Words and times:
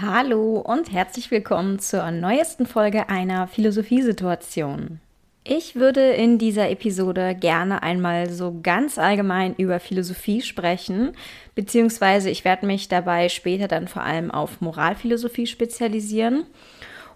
Hallo 0.00 0.58
und 0.58 0.90
herzlich 0.90 1.30
willkommen 1.30 1.78
zur 1.78 2.10
neuesten 2.10 2.66
Folge 2.66 3.08
einer 3.08 3.46
Philosophiesituation. 3.46 4.98
Ich 5.44 5.76
würde 5.76 6.00
in 6.00 6.36
dieser 6.36 6.68
Episode 6.68 7.36
gerne 7.38 7.84
einmal 7.84 8.28
so 8.28 8.58
ganz 8.60 8.98
allgemein 8.98 9.54
über 9.54 9.78
Philosophie 9.78 10.42
sprechen, 10.42 11.12
beziehungsweise 11.54 12.28
ich 12.28 12.44
werde 12.44 12.66
mich 12.66 12.88
dabei 12.88 13.28
später 13.28 13.68
dann 13.68 13.86
vor 13.86 14.02
allem 14.02 14.32
auf 14.32 14.60
Moralphilosophie 14.60 15.46
spezialisieren 15.46 16.44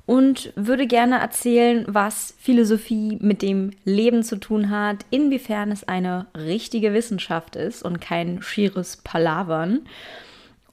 und 0.07 0.53
würde 0.55 0.87
gerne 0.87 1.19
erzählen, 1.19 1.85
was 1.89 2.37
Philosophie 2.39 3.19
mit 3.21 3.43
dem 3.43 3.73
Leben 3.85 4.23
zu 4.23 4.37
tun 4.37 4.71
hat, 4.71 4.99
inwiefern 5.11 5.73
es 5.73 5.83
eine 5.83 6.29
richtige 6.37 6.95
Wissenschaft 6.95 7.57
ist 7.57 7.83
und 7.83 8.01
kein 8.01 8.41
schieres 8.41 8.99
Palavern 8.99 9.81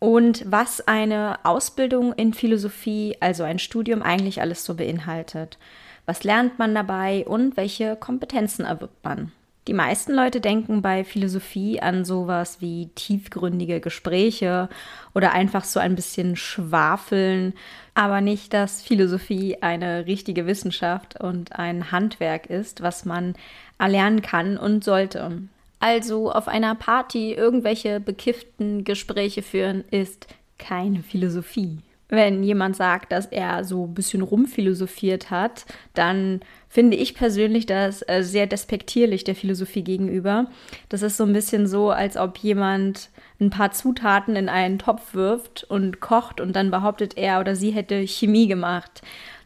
und 0.06 0.44
was 0.46 0.88
eine 0.88 1.40
Ausbildung 1.42 2.14
in 2.14 2.36
Philosophie, 2.36 3.18
also 3.22 3.42
ein 3.42 3.58
Studium 3.58 4.04
eigentlich 4.04 4.40
alles 4.40 4.64
so 4.64 4.76
beinhaltet. 4.76 5.58
Was 6.06 6.24
lernt 6.24 6.60
man 6.60 6.76
dabei 6.76 7.26
und 7.26 7.58
welche 7.58 7.96
Kompetenzen 7.96 8.66
erwirbt 8.66 9.04
man? 9.04 9.32
Die 9.68 9.74
meisten 9.74 10.14
Leute 10.14 10.42
denken 10.42 10.84
bei 10.84 11.04
Philosophie 11.04 11.80
an 11.80 12.06
sowas 12.06 12.62
wie 12.62 12.92
tiefgründige 12.94 13.80
Gespräche 13.80 14.70
oder 15.16 15.32
einfach 15.32 15.64
so 15.64 15.80
ein 15.80 15.96
bisschen 15.96 16.36
schwafeln, 16.36 17.56
aber 17.96 18.22
nicht, 18.22 18.54
dass 18.54 18.84
Philosophie 18.84 19.58
eine 19.62 20.06
richtige 20.06 20.46
Wissenschaft 20.46 21.20
und 21.20 21.54
ein 21.54 21.92
Handwerk 21.92 22.46
ist, 22.46 22.84
was 22.84 23.06
man 23.06 23.34
erlernen 23.80 24.22
kann 24.22 24.60
und 24.60 24.84
sollte. 24.84 25.40
Also 25.80 26.32
auf 26.32 26.48
einer 26.48 26.76
Party 26.76 27.34
irgendwelche 27.34 28.00
bekifften 28.00 28.84
Gespräche 28.84 29.42
führen 29.42 29.84
ist 29.92 30.28
keine 30.58 31.04
Philosophie. 31.04 31.80
Wenn 32.08 32.44
jemand 32.44 32.76
sagt, 32.76 33.12
dass 33.12 33.26
er 33.26 33.64
so 33.64 33.86
ein 33.86 33.96
bisschen 33.96 34.22
rumphilosophiert 34.22 35.32
hat, 35.32 35.66
dann 35.96 36.42
finde 36.70 36.98
ich 36.98 37.16
persönlich 37.16 37.66
das 37.66 38.04
äh, 38.08 38.22
sehr 38.22 38.46
despektierlich 38.46 39.24
der 39.24 39.34
Philosophie 39.34 39.84
gegenüber. 39.84 40.48
Das 40.90 41.02
ist 41.02 41.18
so 41.18 41.24
ein 41.24 41.34
bisschen 41.34 41.66
so, 41.66 41.90
als 41.90 42.16
ob 42.16 42.38
jemand 42.38 43.10
ein 43.42 43.50
paar 43.50 43.72
Zutaten 43.72 44.36
in 44.36 44.50
einen 44.50 44.78
Topf 44.78 45.16
wirft 45.16 45.64
und 45.64 46.00
kocht 46.00 46.40
und 46.40 46.56
dann 46.56 46.70
behauptet 46.70 47.18
er 47.18 47.40
oder 47.40 47.56
sie 47.56 47.72
hätte 47.72 48.06
Chemie 48.08 48.48
gemacht. 48.48 49.02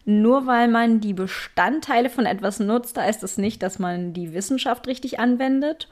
Nur 0.10 0.48
weil 0.48 0.68
man 0.68 1.02
die 1.02 1.14
Bestandteile 1.14 2.10
von 2.10 2.26
etwas 2.26 2.60
nutzt, 2.60 2.98
heißt 2.98 3.22
das 3.22 3.38
nicht, 3.38 3.62
dass 3.62 3.78
man 3.78 4.12
die 4.12 4.34
Wissenschaft 4.34 4.88
richtig 4.88 5.20
anwendet. 5.20 5.88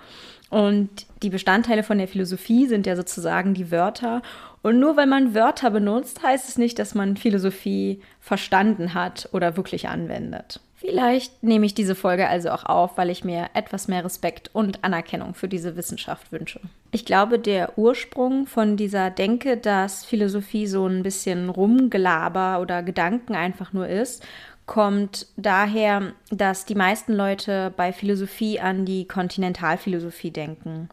Und 0.49 0.89
die 1.21 1.29
Bestandteile 1.29 1.83
von 1.83 1.99
der 1.99 2.07
Philosophie 2.07 2.65
sind 2.65 2.87
ja 2.87 2.95
sozusagen 2.95 3.53
die 3.53 3.69
Wörter. 3.69 4.23
Und 4.63 4.79
nur 4.79 4.97
weil 4.97 5.05
man 5.05 5.35
Wörter 5.35 5.69
benutzt, 5.69 6.23
heißt 6.23 6.49
es 6.49 6.57
nicht, 6.57 6.79
dass 6.79 6.95
man 6.95 7.15
Philosophie 7.15 8.01
verstanden 8.19 8.95
hat 8.95 9.29
oder 9.33 9.55
wirklich 9.55 9.87
anwendet. 9.87 10.61
Vielleicht 10.79 11.41
nehme 11.41 11.65
ich 11.65 11.73
diese 11.73 11.95
Folge 11.95 12.29
also 12.29 12.51
auch 12.51 12.63
auf, 12.63 12.97
weil 12.97 13.09
ich 13.09 13.23
mir 13.23 13.49
etwas 13.55 13.87
mehr 13.87 14.05
Respekt 14.05 14.51
und 14.53 14.83
Anerkennung 14.83 15.33
für 15.33 15.47
diese 15.47 15.75
Wissenschaft 15.75 16.31
wünsche. 16.31 16.59
Ich 16.91 17.03
glaube, 17.03 17.39
der 17.39 17.79
Ursprung 17.79 18.45
von 18.45 18.77
dieser 18.77 19.09
Denke, 19.09 19.57
dass 19.57 20.05
Philosophie 20.05 20.67
so 20.67 20.85
ein 20.85 21.01
bisschen 21.01 21.49
Rumgelaber 21.49 22.61
oder 22.61 22.83
Gedanken 22.83 23.33
einfach 23.33 23.73
nur 23.73 23.87
ist, 23.87 24.23
kommt 24.67 25.27
daher, 25.37 26.11
dass 26.29 26.65
die 26.65 26.75
meisten 26.75 27.13
Leute 27.13 27.73
bei 27.75 27.91
Philosophie 27.93 28.59
an 28.59 28.85
die 28.85 29.07
Kontinentalphilosophie 29.07 30.29
denken. 30.29 30.89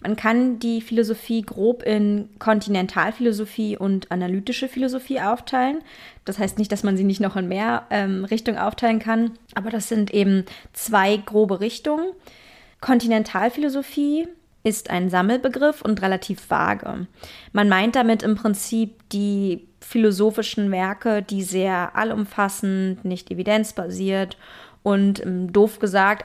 Man 0.00 0.14
kann 0.14 0.58
die 0.58 0.82
Philosophie 0.82 1.40
grob 1.40 1.82
in 1.82 2.28
Kontinentalphilosophie 2.38 3.78
und 3.78 4.12
analytische 4.12 4.68
Philosophie 4.68 5.20
aufteilen. 5.20 5.78
Das 6.24 6.38
heißt 6.38 6.58
nicht, 6.58 6.72
dass 6.72 6.82
man 6.82 6.96
sie 6.96 7.04
nicht 7.04 7.20
noch 7.20 7.36
in 7.36 7.48
mehr 7.48 7.86
ähm, 7.90 8.24
Richtungen 8.24 8.58
aufteilen 8.58 8.98
kann, 8.98 9.32
aber 9.54 9.70
das 9.70 9.88
sind 9.88 10.12
eben 10.12 10.44
zwei 10.72 11.16
grobe 11.18 11.60
Richtungen. 11.60 12.06
Kontinentalphilosophie 12.80 14.28
ist 14.62 14.88
ein 14.90 15.10
Sammelbegriff 15.10 15.82
und 15.82 16.00
relativ 16.00 16.50
vage. 16.50 17.06
Man 17.52 17.68
meint 17.68 17.96
damit 17.96 18.22
im 18.22 18.34
Prinzip 18.34 19.08
die 19.10 19.68
philosophischen 19.80 20.70
Werke, 20.72 21.22
die 21.22 21.42
sehr 21.42 21.94
allumfassend, 21.94 23.04
nicht 23.04 23.30
evidenzbasiert 23.30 24.38
und 24.82 25.24
ähm, 25.24 25.52
doof 25.52 25.78
gesagt 25.78 26.24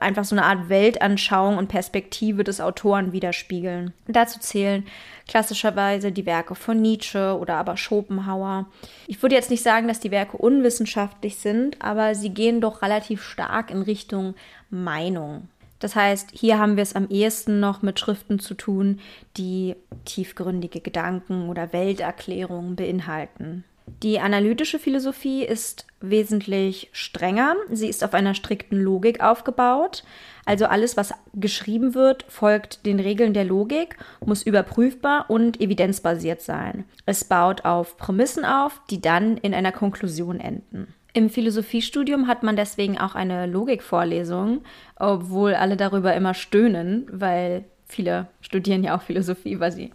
einfach 0.00 0.24
so 0.24 0.34
eine 0.34 0.44
Art 0.44 0.68
Weltanschauung 0.68 1.56
und 1.56 1.68
Perspektive 1.68 2.44
des 2.44 2.60
Autoren 2.60 3.12
widerspiegeln. 3.12 3.92
Dazu 4.06 4.38
zählen 4.38 4.84
klassischerweise 5.26 6.12
die 6.12 6.26
Werke 6.26 6.54
von 6.54 6.80
Nietzsche 6.80 7.36
oder 7.38 7.56
aber 7.56 7.76
Schopenhauer. 7.76 8.66
Ich 9.06 9.22
würde 9.22 9.34
jetzt 9.34 9.50
nicht 9.50 9.62
sagen, 9.62 9.88
dass 9.88 10.00
die 10.00 10.10
Werke 10.10 10.36
unwissenschaftlich 10.36 11.36
sind, 11.36 11.80
aber 11.80 12.14
sie 12.14 12.30
gehen 12.30 12.60
doch 12.60 12.82
relativ 12.82 13.22
stark 13.22 13.70
in 13.70 13.82
Richtung 13.82 14.34
Meinung. 14.70 15.48
Das 15.78 15.96
heißt, 15.96 16.30
hier 16.32 16.58
haben 16.58 16.76
wir 16.76 16.82
es 16.82 16.94
am 16.94 17.08
ehesten 17.08 17.60
noch 17.60 17.82
mit 17.82 18.00
Schriften 18.00 18.38
zu 18.38 18.54
tun, 18.54 19.00
die 19.36 19.76
tiefgründige 20.04 20.80
Gedanken 20.80 21.48
oder 21.48 21.72
Welterklärungen 21.72 22.76
beinhalten. 22.76 23.64
Die 23.86 24.18
analytische 24.18 24.78
Philosophie 24.78 25.44
ist 25.44 25.86
wesentlich 26.00 26.88
strenger. 26.92 27.54
Sie 27.70 27.88
ist 27.88 28.04
auf 28.04 28.14
einer 28.14 28.34
strikten 28.34 28.80
Logik 28.80 29.22
aufgebaut. 29.22 30.04
Also 30.44 30.66
alles, 30.66 30.96
was 30.96 31.14
geschrieben 31.34 31.94
wird, 31.94 32.24
folgt 32.28 32.84
den 32.86 33.00
Regeln 33.00 33.34
der 33.34 33.44
Logik, 33.44 33.96
muss 34.24 34.42
überprüfbar 34.42 35.26
und 35.28 35.60
evidenzbasiert 35.60 36.42
sein. 36.42 36.84
Es 37.06 37.24
baut 37.24 37.64
auf 37.64 37.96
Prämissen 37.96 38.44
auf, 38.44 38.80
die 38.90 39.00
dann 39.00 39.36
in 39.38 39.54
einer 39.54 39.72
Konklusion 39.72 40.40
enden. 40.40 40.94
Im 41.12 41.30
Philosophiestudium 41.30 42.26
hat 42.26 42.42
man 42.42 42.56
deswegen 42.56 42.98
auch 42.98 43.14
eine 43.14 43.46
Logikvorlesung, 43.46 44.64
obwohl 44.96 45.54
alle 45.54 45.76
darüber 45.76 46.14
immer 46.14 46.34
stöhnen, 46.34 47.06
weil 47.10 47.64
viele 47.86 48.26
studieren 48.40 48.82
ja 48.82 48.96
auch 48.96 49.02
Philosophie, 49.02 49.60
weil 49.60 49.72
sie 49.72 49.92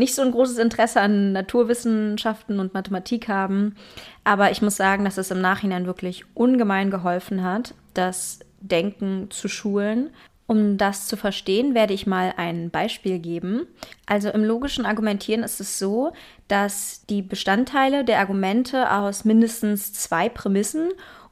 nicht 0.00 0.16
so 0.16 0.22
ein 0.22 0.32
großes 0.32 0.58
Interesse 0.58 1.00
an 1.00 1.30
Naturwissenschaften 1.30 2.58
und 2.58 2.74
Mathematik 2.74 3.28
haben. 3.28 3.76
Aber 4.24 4.50
ich 4.50 4.62
muss 4.62 4.76
sagen, 4.76 5.04
dass 5.04 5.18
es 5.18 5.30
im 5.30 5.40
Nachhinein 5.40 5.86
wirklich 5.86 6.24
ungemein 6.34 6.90
geholfen 6.90 7.44
hat, 7.44 7.74
das 7.94 8.40
Denken 8.60 9.30
zu 9.30 9.46
schulen 9.46 10.10
um 10.50 10.78
das 10.78 11.06
zu 11.06 11.16
verstehen, 11.16 11.76
werde 11.76 11.94
ich 11.94 12.08
mal 12.08 12.34
ein 12.36 12.70
Beispiel 12.70 13.20
geben. 13.20 13.68
Also 14.04 14.30
im 14.30 14.42
logischen 14.42 14.84
Argumentieren 14.84 15.44
ist 15.44 15.60
es 15.60 15.78
so, 15.78 16.12
dass 16.48 17.06
die 17.08 17.22
Bestandteile 17.22 18.04
der 18.04 18.18
Argumente 18.18 18.90
aus 18.90 19.24
mindestens 19.24 19.92
zwei 19.92 20.28
Prämissen 20.28 20.88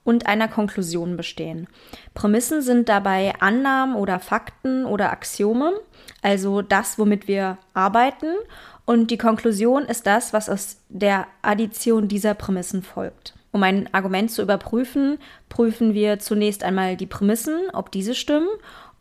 und 0.09 0.27
einer 0.27 0.49
Konklusion 0.49 1.19
bestehen. 1.19 1.67
Prämissen 2.15 2.63
sind 2.63 2.89
dabei 2.89 3.35
Annahmen 3.41 3.95
oder 3.95 4.21
Fakten 4.21 4.87
oder 4.87 5.13
Axiome, 5.13 5.75
also 6.23 6.63
das, 6.63 6.99
womit 6.99 7.29
wir 7.29 7.59
arbeiten. 7.75 8.33
Und 8.87 9.11
die 9.11 9.19
Konklusion 9.19 9.85
ist 9.85 10.07
das, 10.07 10.33
was 10.33 10.49
aus 10.49 10.79
der 10.89 11.27
Addition 11.43 12.09
dieser 12.09 12.33
Prämissen 12.33 12.83
folgt. 12.83 13.35
Um 13.53 13.63
ein 13.63 13.93
Argument 13.93 14.31
zu 14.31 14.41
überprüfen, 14.41 15.19
prüfen 15.51 15.93
wir 15.93 16.19
zunächst 16.21 16.65
einmal 16.65 16.97
die 16.97 17.05
Prämissen, 17.05 17.69
ob 17.75 17.93
diese 17.93 18.15
stimmen, 18.15 18.49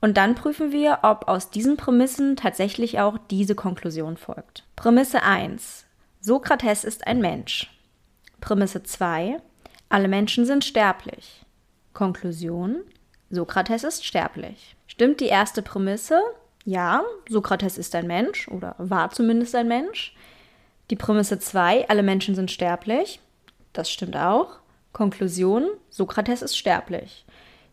und 0.01 0.18
dann 0.18 0.35
prüfen 0.35 0.74
wir, 0.74 1.00
ob 1.03 1.29
aus 1.29 1.51
diesen 1.51 1.78
Prämissen 1.78 2.35
tatsächlich 2.35 3.00
auch 3.00 3.18
diese 3.31 3.56
Konklusion 3.56 4.18
folgt. 4.18 4.66
Prämisse 4.75 5.24
1. 5.24 5.85
Sokrates 6.19 6.84
ist 6.84 7.07
ein 7.07 7.22
Mensch. 7.22 7.72
Prämisse 8.41 8.84
2. 8.84 9.39
Alle 9.89 10.09
Menschen 10.09 10.45
sind 10.45 10.65
sterblich. 10.65 11.45
Konklusion. 11.93 12.83
Sokrates 13.29 13.83
ist 13.83 14.05
sterblich. 14.05 14.75
Stimmt 14.85 15.21
die 15.21 15.27
erste 15.27 15.61
Prämisse? 15.61 16.19
Ja, 16.65 17.03
Sokrates 17.29 17.77
ist 17.77 17.95
ein 17.95 18.07
Mensch 18.07 18.49
oder 18.49 18.75
war 18.77 19.09
zumindest 19.11 19.55
ein 19.55 19.69
Mensch. 19.69 20.13
Die 20.89 20.97
Prämisse 20.97 21.39
2, 21.39 21.87
alle 21.87 22.03
Menschen 22.03 22.35
sind 22.35 22.51
sterblich. 22.51 23.21
Das 23.71 23.89
stimmt 23.89 24.17
auch. 24.17 24.59
Konklusion, 24.91 25.69
Sokrates 25.89 26.41
ist 26.41 26.57
sterblich. 26.57 27.25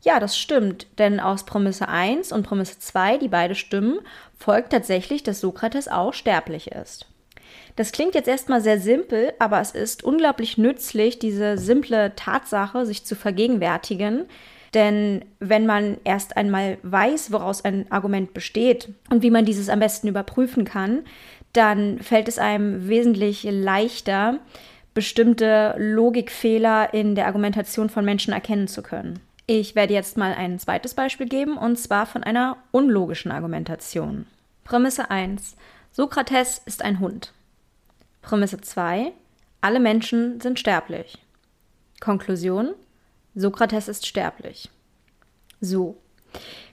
Ja, 0.02 0.20
das 0.20 0.36
stimmt, 0.38 0.86
denn 0.98 1.18
aus 1.18 1.44
Prämisse 1.44 1.88
1 1.88 2.30
und 2.30 2.44
Prämisse 2.46 2.78
2, 2.78 3.18
die 3.18 3.28
beide 3.28 3.54
stimmen, 3.54 3.98
folgt 4.38 4.70
tatsächlich, 4.70 5.22
dass 5.22 5.40
Sokrates 5.40 5.88
auch 5.88 6.12
sterblich 6.12 6.70
ist. 6.70 7.06
Das 7.76 7.92
klingt 7.92 8.14
jetzt 8.14 8.28
erstmal 8.28 8.60
sehr 8.60 8.78
simpel, 8.78 9.32
aber 9.38 9.60
es 9.60 9.72
ist 9.72 10.04
unglaublich 10.04 10.58
nützlich, 10.58 11.18
diese 11.18 11.58
simple 11.58 12.14
Tatsache 12.14 12.86
sich 12.86 13.04
zu 13.04 13.16
vergegenwärtigen. 13.16 14.26
Denn 14.74 15.24
wenn 15.38 15.66
man 15.66 15.98
erst 16.04 16.36
einmal 16.36 16.78
weiß, 16.82 17.32
woraus 17.32 17.64
ein 17.64 17.90
Argument 17.90 18.34
besteht 18.34 18.88
und 19.10 19.22
wie 19.22 19.30
man 19.30 19.44
dieses 19.44 19.68
am 19.68 19.80
besten 19.80 20.08
überprüfen 20.08 20.64
kann, 20.64 21.04
dann 21.52 22.00
fällt 22.00 22.28
es 22.28 22.38
einem 22.38 22.88
wesentlich 22.88 23.44
leichter, 23.48 24.40
bestimmte 24.92 25.74
Logikfehler 25.78 26.92
in 26.92 27.14
der 27.14 27.26
Argumentation 27.26 27.88
von 27.88 28.04
Menschen 28.04 28.32
erkennen 28.32 28.68
zu 28.68 28.82
können. 28.82 29.20
Ich 29.46 29.74
werde 29.74 29.94
jetzt 29.94 30.16
mal 30.16 30.32
ein 30.34 30.58
zweites 30.58 30.94
Beispiel 30.94 31.28
geben, 31.28 31.58
und 31.58 31.78
zwar 31.78 32.06
von 32.06 32.24
einer 32.24 32.56
unlogischen 32.70 33.30
Argumentation. 33.30 34.26
Prämisse 34.64 35.10
1. 35.10 35.56
Sokrates 35.92 36.62
ist 36.64 36.82
ein 36.82 36.98
Hund. 36.98 37.32
Prämisse 38.24 38.58
2. 38.58 39.12
alle 39.60 39.80
Menschen 39.80 40.40
sind 40.40 40.58
sterblich. 40.58 41.18
Konklusion, 42.00 42.74
Sokrates 43.34 43.86
ist 43.86 44.06
sterblich. 44.06 44.70
So, 45.60 45.98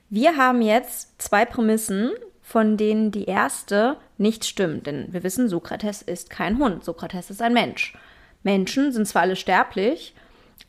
wir 0.09 0.37
haben 0.37 0.61
jetzt 0.61 1.21
zwei 1.21 1.45
Prämissen, 1.45 2.11
von 2.41 2.77
denen 2.77 3.11
die 3.11 3.25
erste 3.25 3.97
nicht 4.17 4.45
stimmt, 4.45 4.87
denn 4.87 5.11
wir 5.11 5.23
wissen, 5.23 5.49
Sokrates 5.49 6.01
ist 6.01 6.29
kein 6.29 6.57
Hund, 6.57 6.85
Sokrates 6.85 7.29
ist 7.29 7.41
ein 7.41 7.53
Mensch. 7.53 7.97
Menschen 8.43 8.93
sind 8.93 9.05
zwar 9.05 9.23
alle 9.23 9.35
sterblich, 9.35 10.15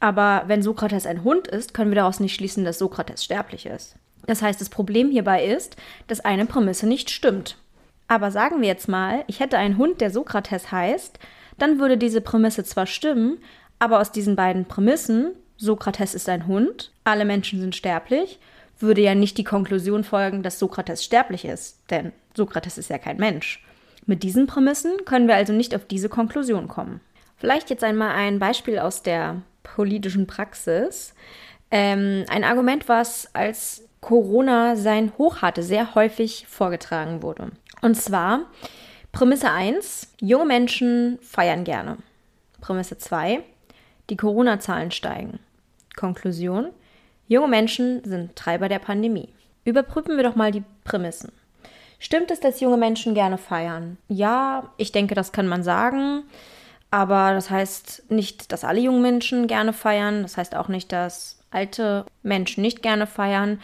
aber 0.01 0.45
wenn 0.49 0.63
Sokrates 0.63 1.07
ein 1.07 1.23
Hund 1.23 1.47
ist, 1.47 1.75
können 1.75 1.93
wir 1.93 1.97
daraus 1.97 2.19
nicht 2.19 2.35
schließen, 2.35 2.65
dass 2.65 2.79
Sokrates 2.79 3.25
sterblich 3.25 3.67
ist. 3.67 3.95
Das 4.27 4.43
heißt, 4.43 4.61
das 4.61 4.69
Problem 4.69 5.11
hierbei 5.11 5.45
ist, 5.45 5.77
dass 6.09 6.21
eine 6.21 6.47
Prämisse 6.47 6.89
nicht 6.89 7.11
stimmt. 7.11 7.57
Aber 8.13 8.31
sagen 8.31 8.61
wir 8.61 8.69
jetzt 8.69 8.91
mal, 8.91 9.25
ich 9.27 9.41
hätte 9.41 9.57
einen 9.57 9.79
Hund, 9.79 10.03
der 10.03 10.11
Sokrates 10.11 10.71
heißt, 10.71 11.19
dann 11.57 11.81
würde 11.81 11.97
diese 11.97 12.21
Prämisse 12.21 12.63
zwar 12.63 12.85
stimmen, 12.85 13.39
aber 13.79 14.01
aus 14.01 14.13
diesen 14.13 14.37
beiden 14.37 14.67
Prämissen, 14.67 15.31
Sokrates 15.57 16.15
ist 16.15 16.29
ein 16.29 16.47
Hund, 16.47 16.93
alle 17.05 17.25
Menschen 17.25 17.59
sind 17.59 17.75
sterblich, 17.75 18.39
würde 18.79 19.01
ja 19.01 19.15
nicht 19.15 19.39
die 19.39 19.45
Konklusion 19.45 20.05
folgen, 20.05 20.43
dass 20.43 20.59
Sokrates 20.59 21.03
sterblich 21.03 21.47
ist, 21.47 21.81
denn 21.89 22.13
Sokrates 22.37 22.77
ist 22.77 22.91
ja 22.91 22.99
kein 22.99 23.17
Mensch. 23.17 23.65
Mit 24.05 24.23
diesen 24.25 24.47
Prämissen 24.47 24.93
können 25.07 25.27
wir 25.27 25.37
also 25.37 25.55
nicht 25.55 25.75
auf 25.75 25.87
diese 25.87 26.11
Konklusion 26.11 26.69
kommen. 26.69 27.01
Vielleicht 27.39 27.71
jetzt 27.71 27.83
einmal 27.83 28.11
ein 28.15 28.39
Beispiel 28.39 28.79
aus 28.79 29.03
der 29.03 29.41
politischen 29.63 30.27
Praxis. 30.27 31.15
Ähm, 31.71 32.27
ein 32.29 32.45
Argument, 32.45 32.91
was 32.91 33.35
als 33.35 33.89
Corona 34.03 34.77
sein 34.77 35.15
Hoch 35.17 35.41
hatte, 35.41 35.63
sehr 35.63 35.95
häufig 35.95 36.47
vorgetragen 36.47 37.23
wurde. 37.23 37.53
Und 37.83 37.97
zwar 37.97 38.47
Prämisse 39.11 39.51
1, 39.51 40.15
junge 40.21 40.47
Menschen 40.47 41.19
feiern 41.21 41.65
gerne. 41.65 41.99
Prämisse 42.61 42.97
2, 42.97 43.43
die 44.09 44.17
Corona-Zahlen 44.17 44.93
steigen. 44.93 45.41
Konklusion, 45.97 46.71
junge 47.29 47.49
Menschen 47.49 48.03
sind 48.05 48.37
Treiber 48.37 48.69
der 48.69 48.79
Pandemie. 48.79 49.29
Überprüfen 49.65 50.17
wir 50.17 50.23
doch 50.23 50.37
mal 50.37 50.53
die 50.53 50.63
Prämissen. 50.85 51.33
Stimmt 51.99 52.31
es, 52.31 52.41
dass 52.41 52.61
junge 52.61 52.77
Menschen 52.77 53.15
gerne 53.15 53.37
feiern? 53.37 53.99
Ja, 54.09 54.73
ich 54.77 54.93
denke, 54.93 55.15
das 55.15 55.33
kann 55.33 55.47
man 55.47 55.63
sagen. 55.63 56.23
Aber 56.91 57.33
das 57.33 57.51
heißt 57.51 58.11
nicht, 58.11 58.53
dass 58.53 58.65
alle 58.65 58.81
jungen 58.81 59.03
Menschen 59.03 59.47
gerne 59.47 59.73
feiern. 59.73 60.23
Das 60.23 60.37
heißt 60.37 60.55
auch 60.55 60.69
nicht, 60.69 60.93
dass 60.93 61.39
alte 61.51 62.07
Menschen 62.23 62.63
nicht 62.63 62.83
gerne 62.83 63.07
feiern 63.07 63.61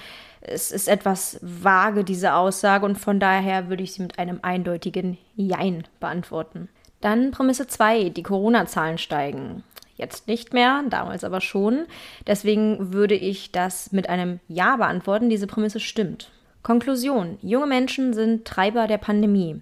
es 0.53 0.73
ist 0.73 0.89
etwas 0.89 1.39
vage, 1.43 2.05
diese 2.05 2.35
Aussage, 2.35 2.85
und 2.85 2.97
von 2.97 3.21
daher 3.21 3.69
würde 3.69 3.83
ich 3.83 3.93
sie 3.93 4.03
mit 4.03 4.19
einem 4.19 4.41
eindeutigen 4.43 5.19
Jein 5.37 5.85
beantworten. 6.01 6.69
Dann 7.01 7.31
Prämisse 7.31 7.67
2, 7.67 8.11
die 8.11 8.23
Corona-Zahlen 8.23 8.99
steigen. 8.99 9.63
Jetzt 9.97 10.29
nicht 10.29 10.53
mehr, 10.53 10.85
damals 10.89 11.25
aber 11.25 11.41
schon. 11.41 11.87
Deswegen 12.27 12.93
würde 12.93 13.15
ich 13.15 13.51
das 13.53 13.93
mit 13.93 14.09
einem 14.09 14.41
Ja 14.47 14.77
beantworten. 14.77 15.29
Diese 15.29 15.49
Prämisse 15.49 15.81
stimmt. 15.81 16.31
Konklusion. 16.63 17.39
Junge 17.43 17.67
Menschen 17.67 18.15
sind 18.15 18.45
Treiber 18.45 18.87
der 18.87 18.99
Pandemie. 18.99 19.61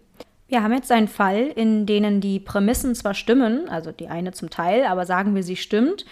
Wir 0.49 0.63
haben 0.63 0.75
jetzt 0.75 0.93
einen 0.93 1.09
Fall, 1.09 1.49
in 1.57 1.87
denen 1.87 2.21
die 2.21 2.39
Prämissen 2.39 2.95
zwar 2.95 3.15
stimmen, 3.15 3.69
also 3.69 3.91
die 3.93 4.09
eine 4.09 4.33
zum 4.33 4.49
Teil, 4.49 4.85
aber 4.85 5.05
sagen 5.05 5.35
wir, 5.35 5.43
sie 5.43 5.57
stimmt, 5.57 6.05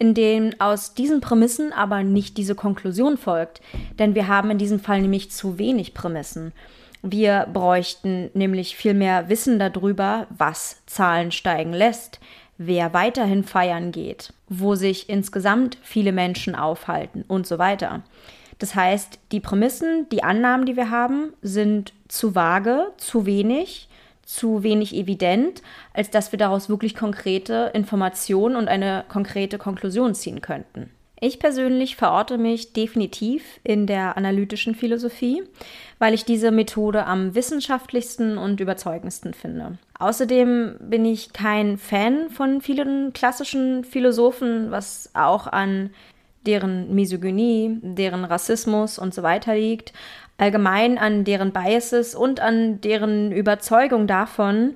in 0.00 0.14
dem 0.14 0.52
aus 0.58 0.94
diesen 0.94 1.20
Prämissen 1.20 1.72
aber 1.72 2.02
nicht 2.02 2.38
diese 2.38 2.54
Konklusion 2.54 3.18
folgt. 3.18 3.60
Denn 3.98 4.14
wir 4.14 4.26
haben 4.28 4.50
in 4.50 4.58
diesem 4.58 4.80
Fall 4.80 5.02
nämlich 5.02 5.30
zu 5.30 5.58
wenig 5.58 5.92
Prämissen. 5.92 6.52
Wir 7.02 7.46
bräuchten 7.52 8.30
nämlich 8.32 8.76
viel 8.76 8.94
mehr 8.94 9.28
Wissen 9.28 9.58
darüber, 9.58 10.26
was 10.30 10.82
Zahlen 10.86 11.32
steigen 11.32 11.74
lässt, 11.74 12.18
wer 12.56 12.94
weiterhin 12.94 13.44
feiern 13.44 13.92
geht, 13.92 14.32
wo 14.48 14.74
sich 14.74 15.10
insgesamt 15.10 15.76
viele 15.82 16.12
Menschen 16.12 16.54
aufhalten 16.54 17.24
und 17.28 17.46
so 17.46 17.58
weiter. 17.58 18.02
Das 18.58 18.74
heißt, 18.74 19.18
die 19.32 19.40
Prämissen, 19.40 20.08
die 20.10 20.24
Annahmen, 20.24 20.64
die 20.64 20.76
wir 20.76 20.90
haben, 20.90 21.34
sind 21.42 21.92
zu 22.08 22.34
vage, 22.34 22.86
zu 22.96 23.26
wenig 23.26 23.89
zu 24.30 24.62
wenig 24.62 24.94
evident, 24.94 25.60
als 25.92 26.10
dass 26.10 26.30
wir 26.30 26.38
daraus 26.38 26.68
wirklich 26.68 26.94
konkrete 26.94 27.72
Informationen 27.74 28.54
und 28.54 28.68
eine 28.68 29.04
konkrete 29.08 29.58
Konklusion 29.58 30.14
ziehen 30.14 30.40
könnten. 30.40 30.90
Ich 31.20 31.38
persönlich 31.38 31.96
verorte 31.96 32.38
mich 32.38 32.72
definitiv 32.72 33.60
in 33.64 33.86
der 33.86 34.16
analytischen 34.16 34.74
Philosophie, 34.74 35.42
weil 35.98 36.14
ich 36.14 36.24
diese 36.24 36.50
Methode 36.50 37.04
am 37.06 37.34
wissenschaftlichsten 37.34 38.38
und 38.38 38.60
überzeugendsten 38.60 39.34
finde. 39.34 39.78
Außerdem 39.98 40.76
bin 40.80 41.04
ich 41.04 41.32
kein 41.34 41.76
Fan 41.76 42.30
von 42.30 42.62
vielen 42.62 43.12
klassischen 43.12 43.84
Philosophen, 43.84 44.70
was 44.70 45.10
auch 45.12 45.46
an 45.46 45.90
deren 46.46 46.94
Misogynie, 46.94 47.78
deren 47.82 48.24
Rassismus 48.24 48.98
und 48.98 49.12
so 49.12 49.22
weiter 49.22 49.54
liegt, 49.54 49.92
allgemein 50.40 50.98
an 50.98 51.24
deren 51.24 51.52
Biases 51.52 52.14
und 52.14 52.40
an 52.40 52.80
deren 52.80 53.32
Überzeugung 53.32 54.06
davon, 54.06 54.74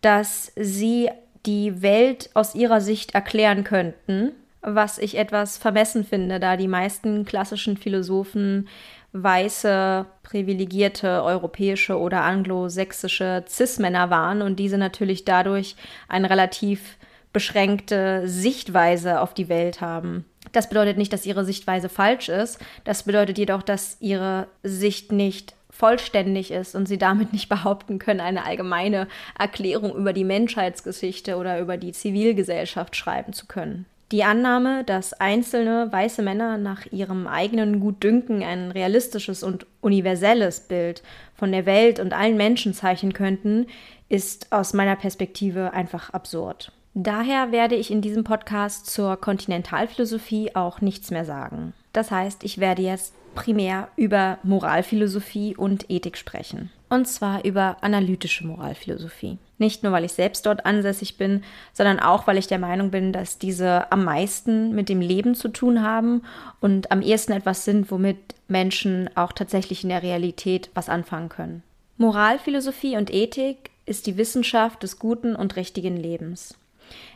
dass 0.00 0.52
sie 0.56 1.10
die 1.46 1.82
Welt 1.82 2.30
aus 2.34 2.54
ihrer 2.54 2.80
Sicht 2.80 3.14
erklären 3.14 3.64
könnten, 3.64 4.32
was 4.62 4.98
ich 4.98 5.18
etwas 5.18 5.58
vermessen 5.58 6.04
finde, 6.04 6.40
da 6.40 6.56
die 6.56 6.68
meisten 6.68 7.24
klassischen 7.24 7.76
Philosophen 7.76 8.68
weiße, 9.12 10.06
privilegierte 10.22 11.22
europäische 11.22 11.98
oder 11.98 12.22
anglosächsische 12.22 13.44
Cis-Männer 13.46 14.10
waren 14.10 14.42
und 14.42 14.56
diese 14.56 14.78
natürlich 14.78 15.24
dadurch 15.24 15.76
eine 16.08 16.30
relativ 16.30 16.96
beschränkte 17.32 18.22
Sichtweise 18.26 19.20
auf 19.20 19.34
die 19.34 19.48
Welt 19.48 19.80
haben. 19.80 20.24
Das 20.52 20.68
bedeutet 20.68 20.96
nicht, 20.96 21.12
dass 21.12 21.26
ihre 21.26 21.44
Sichtweise 21.44 21.88
falsch 21.88 22.28
ist. 22.28 22.58
Das 22.84 23.02
bedeutet 23.02 23.38
jedoch, 23.38 23.62
dass 23.62 23.96
ihre 24.00 24.46
Sicht 24.62 25.12
nicht 25.12 25.54
vollständig 25.70 26.52
ist 26.52 26.74
und 26.74 26.86
sie 26.86 26.98
damit 26.98 27.32
nicht 27.32 27.48
behaupten 27.50 27.98
können, 27.98 28.20
eine 28.20 28.44
allgemeine 28.44 29.08
Erklärung 29.38 29.94
über 29.94 30.12
die 30.12 30.24
Menschheitsgeschichte 30.24 31.36
oder 31.36 31.58
über 31.58 31.76
die 31.76 31.92
Zivilgesellschaft 31.92 32.94
schreiben 32.96 33.32
zu 33.32 33.46
können. 33.46 33.86
Die 34.12 34.22
Annahme, 34.22 34.84
dass 34.84 35.14
einzelne 35.14 35.90
weiße 35.90 36.22
Männer 36.22 36.58
nach 36.58 36.86
ihrem 36.92 37.26
eigenen 37.26 37.80
Gutdünken 37.80 38.44
ein 38.44 38.70
realistisches 38.70 39.42
und 39.42 39.66
universelles 39.80 40.60
Bild 40.60 41.02
von 41.34 41.50
der 41.50 41.66
Welt 41.66 41.98
und 41.98 42.12
allen 42.12 42.36
Menschen 42.36 42.74
zeichnen 42.74 43.12
könnten, 43.12 43.66
ist 44.08 44.52
aus 44.52 44.72
meiner 44.72 44.94
Perspektive 44.94 45.72
einfach 45.72 46.10
absurd. 46.10 46.70
Daher 46.96 47.50
werde 47.50 47.74
ich 47.74 47.90
in 47.90 48.02
diesem 48.02 48.22
Podcast 48.22 48.86
zur 48.86 49.16
Kontinentalphilosophie 49.16 50.54
auch 50.54 50.80
nichts 50.80 51.10
mehr 51.10 51.24
sagen. 51.24 51.72
Das 51.92 52.12
heißt, 52.12 52.44
ich 52.44 52.58
werde 52.58 52.82
jetzt 52.82 53.14
primär 53.34 53.88
über 53.96 54.38
Moralphilosophie 54.44 55.56
und 55.56 55.90
Ethik 55.90 56.16
sprechen. 56.16 56.70
Und 56.88 57.08
zwar 57.08 57.44
über 57.44 57.78
analytische 57.80 58.46
Moralphilosophie. 58.46 59.38
Nicht 59.58 59.82
nur, 59.82 59.90
weil 59.90 60.04
ich 60.04 60.12
selbst 60.12 60.46
dort 60.46 60.66
ansässig 60.66 61.18
bin, 61.18 61.42
sondern 61.72 61.98
auch, 61.98 62.28
weil 62.28 62.38
ich 62.38 62.46
der 62.46 62.60
Meinung 62.60 62.92
bin, 62.92 63.12
dass 63.12 63.38
diese 63.38 63.90
am 63.90 64.04
meisten 64.04 64.72
mit 64.72 64.88
dem 64.88 65.00
Leben 65.00 65.34
zu 65.34 65.48
tun 65.48 65.82
haben 65.82 66.22
und 66.60 66.92
am 66.92 67.02
ehesten 67.02 67.32
etwas 67.32 67.64
sind, 67.64 67.90
womit 67.90 68.36
Menschen 68.46 69.10
auch 69.16 69.32
tatsächlich 69.32 69.82
in 69.82 69.88
der 69.88 70.04
Realität 70.04 70.70
was 70.74 70.88
anfangen 70.88 71.28
können. 71.28 71.64
Moralphilosophie 71.96 72.96
und 72.96 73.12
Ethik 73.12 73.70
ist 73.84 74.06
die 74.06 74.16
Wissenschaft 74.16 74.84
des 74.84 75.00
guten 75.00 75.34
und 75.34 75.56
richtigen 75.56 75.96
Lebens. 75.96 76.56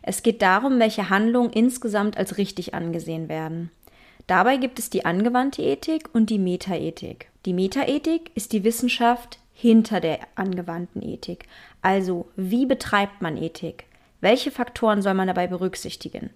Es 0.02 0.22
geht 0.22 0.42
darum, 0.42 0.78
welche 0.78 1.10
Handlungen 1.10 1.50
insgesamt 1.50 2.16
als 2.16 2.38
richtig 2.38 2.74
angesehen 2.74 3.28
werden. 3.28 3.70
Dabei 4.26 4.58
gibt 4.58 4.78
es 4.78 4.90
die 4.90 5.04
angewandte 5.04 5.62
Ethik 5.62 6.10
und 6.12 6.30
die 6.30 6.38
Metaethik. 6.38 7.30
Die 7.46 7.54
Metaethik 7.54 8.30
ist 8.34 8.52
die 8.52 8.62
Wissenschaft 8.62 9.38
hinter 9.54 10.00
der 10.00 10.20
angewandten 10.34 11.02
Ethik. 11.02 11.46
Also, 11.82 12.28
wie 12.36 12.66
betreibt 12.66 13.22
man 13.22 13.36
Ethik? 13.36 13.86
Welche 14.20 14.50
Faktoren 14.50 15.02
soll 15.02 15.14
man 15.14 15.28
dabei 15.28 15.46
berücksichtigen? 15.46 16.30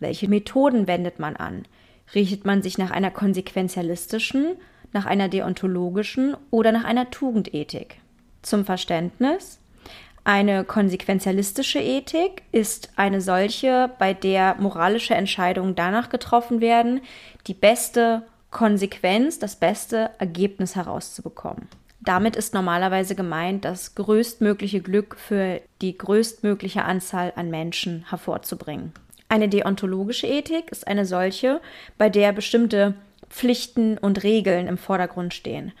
Welche 0.00 0.28
Methoden 0.28 0.86
wendet 0.86 1.18
man 1.18 1.36
an? 1.36 1.66
Richtet 2.14 2.44
man 2.44 2.62
sich 2.62 2.78
nach 2.78 2.90
einer 2.90 3.10
konsequenzialistischen, 3.10 4.56
nach 4.92 5.06
einer 5.06 5.28
deontologischen 5.28 6.36
oder 6.50 6.72
nach 6.72 6.84
einer 6.84 7.10
Tugendethik? 7.10 8.00
Zum 8.42 8.64
Verständnis, 8.64 9.60
eine 10.26 10.64
konsequenzialistische 10.64 11.78
Ethik 11.78 12.42
ist 12.50 12.90
eine 12.96 13.20
solche, 13.20 13.92
bei 14.00 14.12
der 14.12 14.56
moralische 14.58 15.14
Entscheidungen 15.14 15.76
danach 15.76 16.08
getroffen 16.08 16.60
werden, 16.60 17.00
die 17.46 17.54
beste 17.54 18.22
Konsequenz, 18.50 19.38
das 19.38 19.54
beste 19.54 20.10
Ergebnis 20.18 20.74
herauszubekommen. 20.74 21.68
Damit 22.00 22.34
ist 22.34 22.54
normalerweise 22.54 23.14
gemeint, 23.14 23.64
das 23.64 23.94
größtmögliche 23.94 24.80
Glück 24.80 25.16
für 25.16 25.60
die 25.80 25.96
größtmögliche 25.96 26.84
Anzahl 26.84 27.32
an 27.36 27.48
Menschen 27.48 28.04
hervorzubringen. 28.10 28.92
Eine 29.28 29.48
deontologische 29.48 30.26
Ethik 30.26 30.72
ist 30.72 30.88
eine 30.88 31.06
solche, 31.06 31.60
bei 31.98 32.08
der 32.08 32.32
bestimmte 32.32 32.94
Pflichten 33.30 33.96
und 33.96 34.24
Regeln 34.24 34.66
im 34.66 34.76
Vordergrund 34.76 35.34
stehen. 35.34 35.72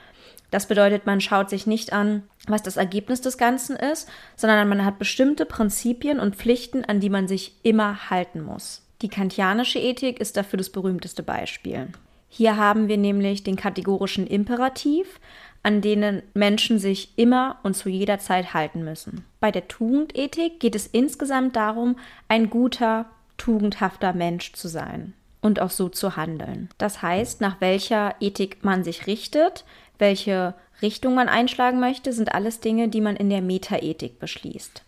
Das 0.50 0.66
bedeutet, 0.68 1.06
man 1.06 1.20
schaut 1.20 1.50
sich 1.50 1.66
nicht 1.66 1.92
an, 1.92 2.22
was 2.46 2.62
das 2.62 2.76
Ergebnis 2.76 3.20
des 3.20 3.38
Ganzen 3.38 3.76
ist, 3.76 4.08
sondern 4.36 4.68
man 4.68 4.84
hat 4.84 4.98
bestimmte 4.98 5.44
Prinzipien 5.44 6.20
und 6.20 6.36
Pflichten, 6.36 6.84
an 6.84 7.00
die 7.00 7.10
man 7.10 7.28
sich 7.28 7.54
immer 7.62 8.10
halten 8.10 8.42
muss. 8.42 8.82
Die 9.02 9.08
kantianische 9.08 9.78
Ethik 9.78 10.20
ist 10.20 10.36
dafür 10.36 10.56
das 10.56 10.70
berühmteste 10.70 11.22
Beispiel. 11.22 11.88
Hier 12.28 12.56
haben 12.56 12.88
wir 12.88 12.96
nämlich 12.96 13.44
den 13.44 13.56
kategorischen 13.56 14.26
Imperativ, 14.26 15.20
an 15.62 15.80
denen 15.80 16.22
Menschen 16.32 16.78
sich 16.78 17.12
immer 17.16 17.58
und 17.62 17.74
zu 17.74 17.88
jeder 17.88 18.18
Zeit 18.18 18.54
halten 18.54 18.84
müssen. 18.84 19.24
Bei 19.40 19.50
der 19.50 19.68
Tugendethik 19.68 20.60
geht 20.60 20.74
es 20.74 20.86
insgesamt 20.86 21.56
darum, 21.56 21.96
ein 22.28 22.50
guter, 22.50 23.06
tugendhafter 23.36 24.12
Mensch 24.12 24.52
zu 24.52 24.68
sein 24.68 25.12
und 25.40 25.60
auch 25.60 25.70
so 25.70 25.88
zu 25.88 26.16
handeln. 26.16 26.68
Das 26.78 27.02
heißt, 27.02 27.40
nach 27.40 27.60
welcher 27.60 28.14
Ethik 28.20 28.64
man 28.64 28.84
sich 28.84 29.06
richtet, 29.06 29.64
welche 29.98 30.54
Richtung 30.82 31.14
man 31.14 31.28
einschlagen 31.28 31.80
möchte, 31.80 32.12
sind 32.12 32.34
alles 32.34 32.60
Dinge, 32.60 32.88
die 32.88 33.00
man 33.00 33.16
in 33.16 33.30
der 33.30 33.42
Metaethik 33.42 34.18
beschließt. 34.18 34.82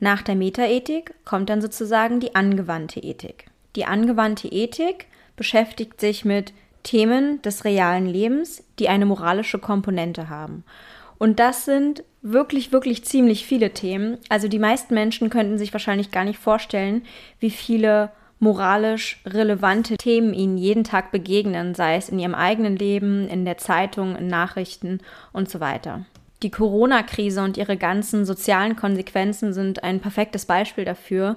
Nach 0.00 0.22
der 0.22 0.34
Metaethik 0.34 1.14
kommt 1.24 1.50
dann 1.50 1.62
sozusagen 1.62 2.20
die 2.20 2.34
angewandte 2.34 3.00
Ethik. 3.00 3.46
Die 3.76 3.84
angewandte 3.84 4.48
Ethik 4.48 5.06
beschäftigt 5.36 6.00
sich 6.00 6.24
mit 6.24 6.52
Themen 6.82 7.40
des 7.42 7.64
realen 7.64 8.06
Lebens, 8.06 8.62
die 8.78 8.88
eine 8.88 9.06
moralische 9.06 9.58
Komponente 9.58 10.28
haben. 10.28 10.64
Und 11.18 11.40
das 11.40 11.64
sind 11.64 12.04
wirklich, 12.22 12.72
wirklich 12.72 13.04
ziemlich 13.04 13.46
viele 13.46 13.70
Themen. 13.70 14.18
Also 14.28 14.48
die 14.48 14.58
meisten 14.58 14.94
Menschen 14.94 15.30
könnten 15.30 15.58
sich 15.58 15.72
wahrscheinlich 15.72 16.10
gar 16.10 16.24
nicht 16.24 16.38
vorstellen, 16.38 17.02
wie 17.40 17.50
viele 17.50 18.10
moralisch 18.44 19.20
relevante 19.26 19.96
Themen 19.96 20.34
ihnen 20.34 20.58
jeden 20.58 20.84
Tag 20.84 21.10
begegnen, 21.10 21.74
sei 21.74 21.96
es 21.96 22.10
in 22.10 22.18
ihrem 22.18 22.34
eigenen 22.34 22.76
Leben, 22.76 23.26
in 23.26 23.44
der 23.44 23.56
Zeitung, 23.56 24.14
in 24.14 24.28
Nachrichten 24.28 25.00
und 25.32 25.50
so 25.50 25.60
weiter. 25.60 26.04
Die 26.42 26.50
Corona-Krise 26.50 27.42
und 27.42 27.56
ihre 27.56 27.78
ganzen 27.78 28.26
sozialen 28.26 28.76
Konsequenzen 28.76 29.54
sind 29.54 29.82
ein 29.82 30.00
perfektes 30.00 30.44
Beispiel 30.44 30.84
dafür, 30.84 31.36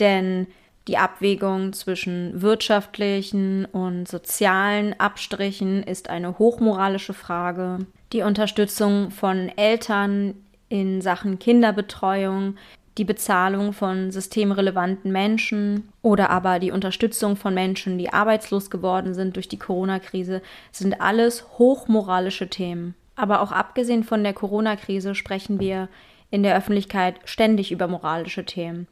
denn 0.00 0.48
die 0.88 0.98
Abwägung 0.98 1.74
zwischen 1.74 2.42
wirtschaftlichen 2.42 3.66
und 3.66 4.08
sozialen 4.08 4.98
Abstrichen 4.98 5.84
ist 5.84 6.10
eine 6.10 6.38
hochmoralische 6.40 7.14
Frage. 7.14 7.78
Die 8.12 8.22
Unterstützung 8.22 9.12
von 9.12 9.48
Eltern 9.56 10.34
in 10.68 11.02
Sachen 11.02 11.38
Kinderbetreuung, 11.38 12.56
die 12.98 13.04
Bezahlung 13.04 13.72
von 13.72 14.10
systemrelevanten 14.10 15.10
Menschen 15.12 15.92
oder 16.02 16.30
aber 16.30 16.58
die 16.58 16.72
Unterstützung 16.72 17.36
von 17.36 17.54
Menschen, 17.54 17.96
die 17.96 18.12
arbeitslos 18.12 18.70
geworden 18.70 19.14
sind 19.14 19.36
durch 19.36 19.48
die 19.48 19.58
Corona-Krise, 19.58 20.42
sind 20.72 21.00
alles 21.00 21.46
hochmoralische 21.58 22.50
Themen. 22.50 22.94
Aber 23.14 23.40
auch 23.40 23.52
abgesehen 23.52 24.04
von 24.04 24.22
der 24.22 24.32
Corona-Krise 24.32 25.14
sprechen 25.14 25.60
wir 25.60 25.88
in 26.30 26.42
der 26.42 26.56
Öffentlichkeit 26.56 27.16
ständig 27.24 27.72
über 27.72 27.88
moralische 27.88 28.44
Themen. 28.44 28.86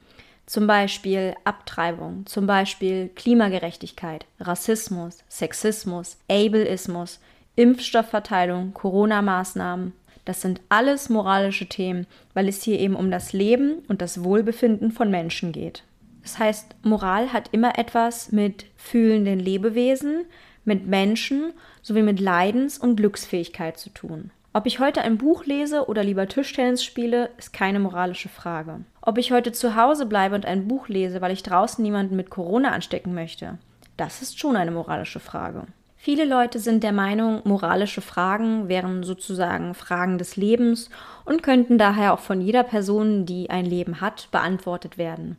Zum 0.47 0.69
Beispiel 0.69 1.35
Abtreibung, 1.45 2.25
zum 2.27 2.47
Beispiel 2.47 3.11
Klimagerechtigkeit, 3.15 4.27
Rassismus, 4.39 5.19
Sexismus, 5.29 6.19
Ableismus, 6.31 7.21
Impfstoffverteilung, 7.57 8.73
Corona-Maßnahmen. 8.73 9.93
Das 10.27 10.43
sind 10.43 10.61
alles 10.69 11.09
moralische 11.09 11.67
Themen, 11.67 12.07
weil 12.35 12.49
es 12.49 12.63
hier 12.63 12.79
eben 12.79 12.97
um 12.97 13.11
das 13.11 13.33
Leben 13.33 13.79
und 13.89 14.03
das 14.03 14.23
Wohlbefinden 14.23 14.91
von 14.91 15.11
Menschen 15.11 15.53
geht. 15.53 15.85
Das 16.23 16.39
heißt, 16.39 16.75
Moral 16.83 17.33
hat 17.33 17.49
immer 17.53 17.79
etwas 17.79 18.33
mit 18.33 18.67
fühlenden 18.77 19.39
Lebewesen, 19.39 20.25
mit 20.65 20.85
Menschen 20.87 21.53
sowie 21.81 22.03
mit 22.03 22.19
Leidens- 22.19 22.77
und 22.77 22.97
Glücksfähigkeit 22.97 23.79
zu 23.79 23.91
tun. 23.91 24.33
Ob 24.53 24.67
ich 24.67 24.81
heute 24.81 25.03
ein 25.03 25.19
Buch 25.19 25.45
lese 25.45 25.87
oder 25.87 26.03
lieber 26.03 26.27
Tischtennis 26.27 26.83
spiele, 26.83 27.31
ist 27.39 27.53
keine 27.53 27.79
moralische 27.79 28.29
Frage. 28.29 28.81
Ob 29.03 29.19
ich 29.19 29.31
heute 29.31 29.53
zu 29.53 29.77
Hause 29.77 30.07
bleibe 30.07 30.35
und 30.35 30.47
ein 30.47 30.67
Buch 30.67 30.89
lese, 30.89 31.21
weil 31.21 31.31
ich 31.31 31.45
draußen 31.45 31.85
niemanden 31.85 32.17
mit 32.17 32.31
Corona 32.31 32.73
anstecken 32.73 33.15
möchte, 33.15 33.59
das 33.97 34.23
ist 34.23 34.41
schon 34.41 34.57
eine 34.57 34.73
moralische 34.73 35.21
Frage. 35.21 35.67
Viele 36.07 36.25
Leute 36.25 36.61
sind 36.61 36.85
der 36.85 36.93
Meinung, 36.93 37.41
moralische 37.43 38.01
Fragen 38.01 38.69
wären 38.69 39.03
sozusagen 39.03 39.75
Fragen 39.75 40.19
des 40.19 40.37
Lebens 40.37 40.89
und 41.25 41.43
könnten 41.43 41.79
daher 41.79 42.15
auch 42.15 42.21
von 42.21 42.41
jeder 42.41 42.63
Person, 42.63 43.27
die 43.27 43.51
ein 43.51 43.67
Leben 43.67 44.01
hat, 44.01 44.29
beantwortet 44.31 44.99
werden. 44.99 45.37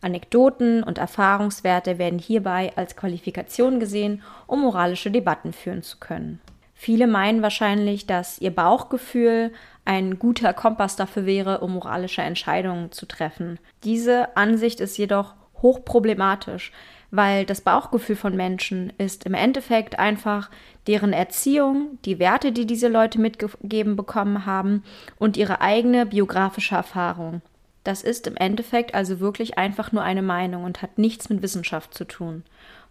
Anekdoten 0.00 0.82
und 0.82 0.96
Erfahrungswerte 0.96 1.98
werden 1.98 2.18
hierbei 2.18 2.72
als 2.74 2.96
Qualifikation 2.96 3.80
gesehen, 3.80 4.22
um 4.46 4.62
moralische 4.62 5.10
Debatten 5.10 5.52
führen 5.52 5.82
zu 5.82 5.98
können. 5.98 6.40
Viele 6.72 7.06
meinen 7.06 7.42
wahrscheinlich, 7.42 8.06
dass 8.06 8.38
ihr 8.38 8.54
Bauchgefühl 8.54 9.52
ein 9.84 10.18
guter 10.18 10.54
Kompass 10.54 10.96
dafür 10.96 11.26
wäre, 11.26 11.60
um 11.60 11.74
moralische 11.74 12.22
Entscheidungen 12.22 12.92
zu 12.92 13.04
treffen. 13.04 13.58
Diese 13.84 14.38
Ansicht 14.38 14.80
ist 14.80 14.96
jedoch 14.96 15.34
hochproblematisch, 15.60 16.72
weil 17.10 17.44
das 17.44 17.62
Bauchgefühl 17.62 18.16
von 18.16 18.36
Menschen 18.36 18.92
ist 18.98 19.24
im 19.24 19.34
Endeffekt 19.34 19.98
einfach 19.98 20.50
deren 20.86 21.12
Erziehung, 21.12 21.98
die 22.04 22.18
Werte, 22.18 22.52
die 22.52 22.66
diese 22.66 22.88
Leute 22.88 23.20
mitgegeben 23.20 23.96
bekommen 23.96 24.46
haben 24.46 24.82
und 25.18 25.36
ihre 25.36 25.60
eigene 25.60 26.06
biografische 26.06 26.74
Erfahrung. 26.74 27.42
Das 27.84 28.02
ist 28.02 28.26
im 28.26 28.36
Endeffekt 28.36 28.94
also 28.94 29.20
wirklich 29.20 29.56
einfach 29.56 29.92
nur 29.92 30.02
eine 30.02 30.22
Meinung 30.22 30.64
und 30.64 30.82
hat 30.82 30.98
nichts 30.98 31.30
mit 31.30 31.42
Wissenschaft 31.42 31.94
zu 31.94 32.04
tun. 32.04 32.42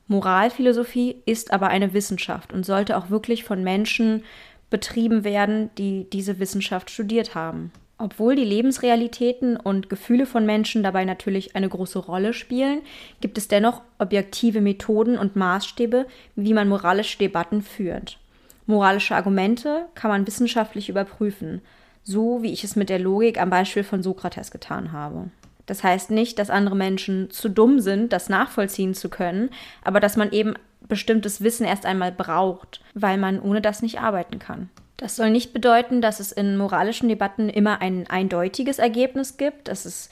Moralphilosophie 0.08 1.22
ist 1.26 1.52
aber 1.52 1.68
eine 1.68 1.94
Wissenschaft 1.94 2.54
und 2.54 2.66
sollte 2.66 2.98
auch 2.98 3.10
wirklich 3.10 3.44
von 3.44 3.64
Menschen 3.64 4.24
betrieben 4.70 5.24
werden, 5.24 5.70
die 5.78 6.10
diese 6.10 6.40
Wissenschaft 6.40 6.90
studiert 6.90 7.36
haben. 7.36 7.72
Obwohl 8.00 8.36
die 8.36 8.44
Lebensrealitäten 8.44 9.58
und 9.58 9.90
Gefühle 9.90 10.28
von 10.28 10.46
Menschen 10.46 10.84
dabei 10.84 11.04
natürlich 11.04 11.56
eine 11.56 11.68
große 11.68 11.98
Rolle 11.98 12.34
spielen, 12.34 12.82
gibt 13.22 13.40
es 13.40 13.48
dennoch 13.48 13.82
objektive 13.98 14.62
Methoden 14.62 15.18
und 15.18 15.36
Maßstäbe, 15.36 16.06
wie 16.36 16.54
man 16.54 16.70
moralische 16.70 17.18
Debatten 17.18 17.64
führt. 17.64 18.20
Moralische 18.68 19.16
Argumente 19.16 19.86
kann 19.96 20.12
man 20.12 20.28
wissenschaftlich 20.28 20.90
überprüfen, 20.90 21.62
so 22.04 22.44
wie 22.44 22.54
ich 22.54 22.64
es 22.64 22.76
mit 22.76 22.90
der 22.90 23.00
Logik 23.00 23.42
am 23.42 23.50
Beispiel 23.50 23.84
von 23.84 24.04
Sokrates 24.04 24.52
getan 24.52 24.92
habe. 24.92 25.32
Das 25.66 25.84
heißt 25.84 26.12
nicht, 26.12 26.38
dass 26.38 26.50
andere 26.50 26.76
Menschen 26.76 27.32
zu 27.32 27.50
dumm 27.50 27.80
sind, 27.80 28.14
das 28.14 28.30
nachvollziehen 28.30 28.94
zu 28.94 29.10
können, 29.10 29.50
aber 29.84 30.00
dass 30.00 30.18
man 30.18 30.32
eben 30.32 30.54
bestimmtes 30.88 31.42
Wissen 31.42 31.66
erst 31.66 31.86
einmal 31.86 32.12
braucht, 32.12 32.82
weil 32.94 33.18
man 33.18 33.42
ohne 33.42 33.62
das 33.62 33.82
nicht 33.82 34.00
arbeiten 34.00 34.40
kann. 34.40 34.70
Das 34.98 35.16
soll 35.16 35.30
nicht 35.30 35.54
bedeuten, 35.54 36.02
dass 36.02 36.20
es 36.20 36.32
in 36.32 36.58
moralischen 36.58 37.08
Debatten 37.08 37.50
immer 37.50 37.82
ein 37.82 38.08
eindeutiges 38.10 38.80
Ergebnis 38.80 39.38
gibt, 39.38 39.68
dass 39.68 39.86
es 39.86 40.10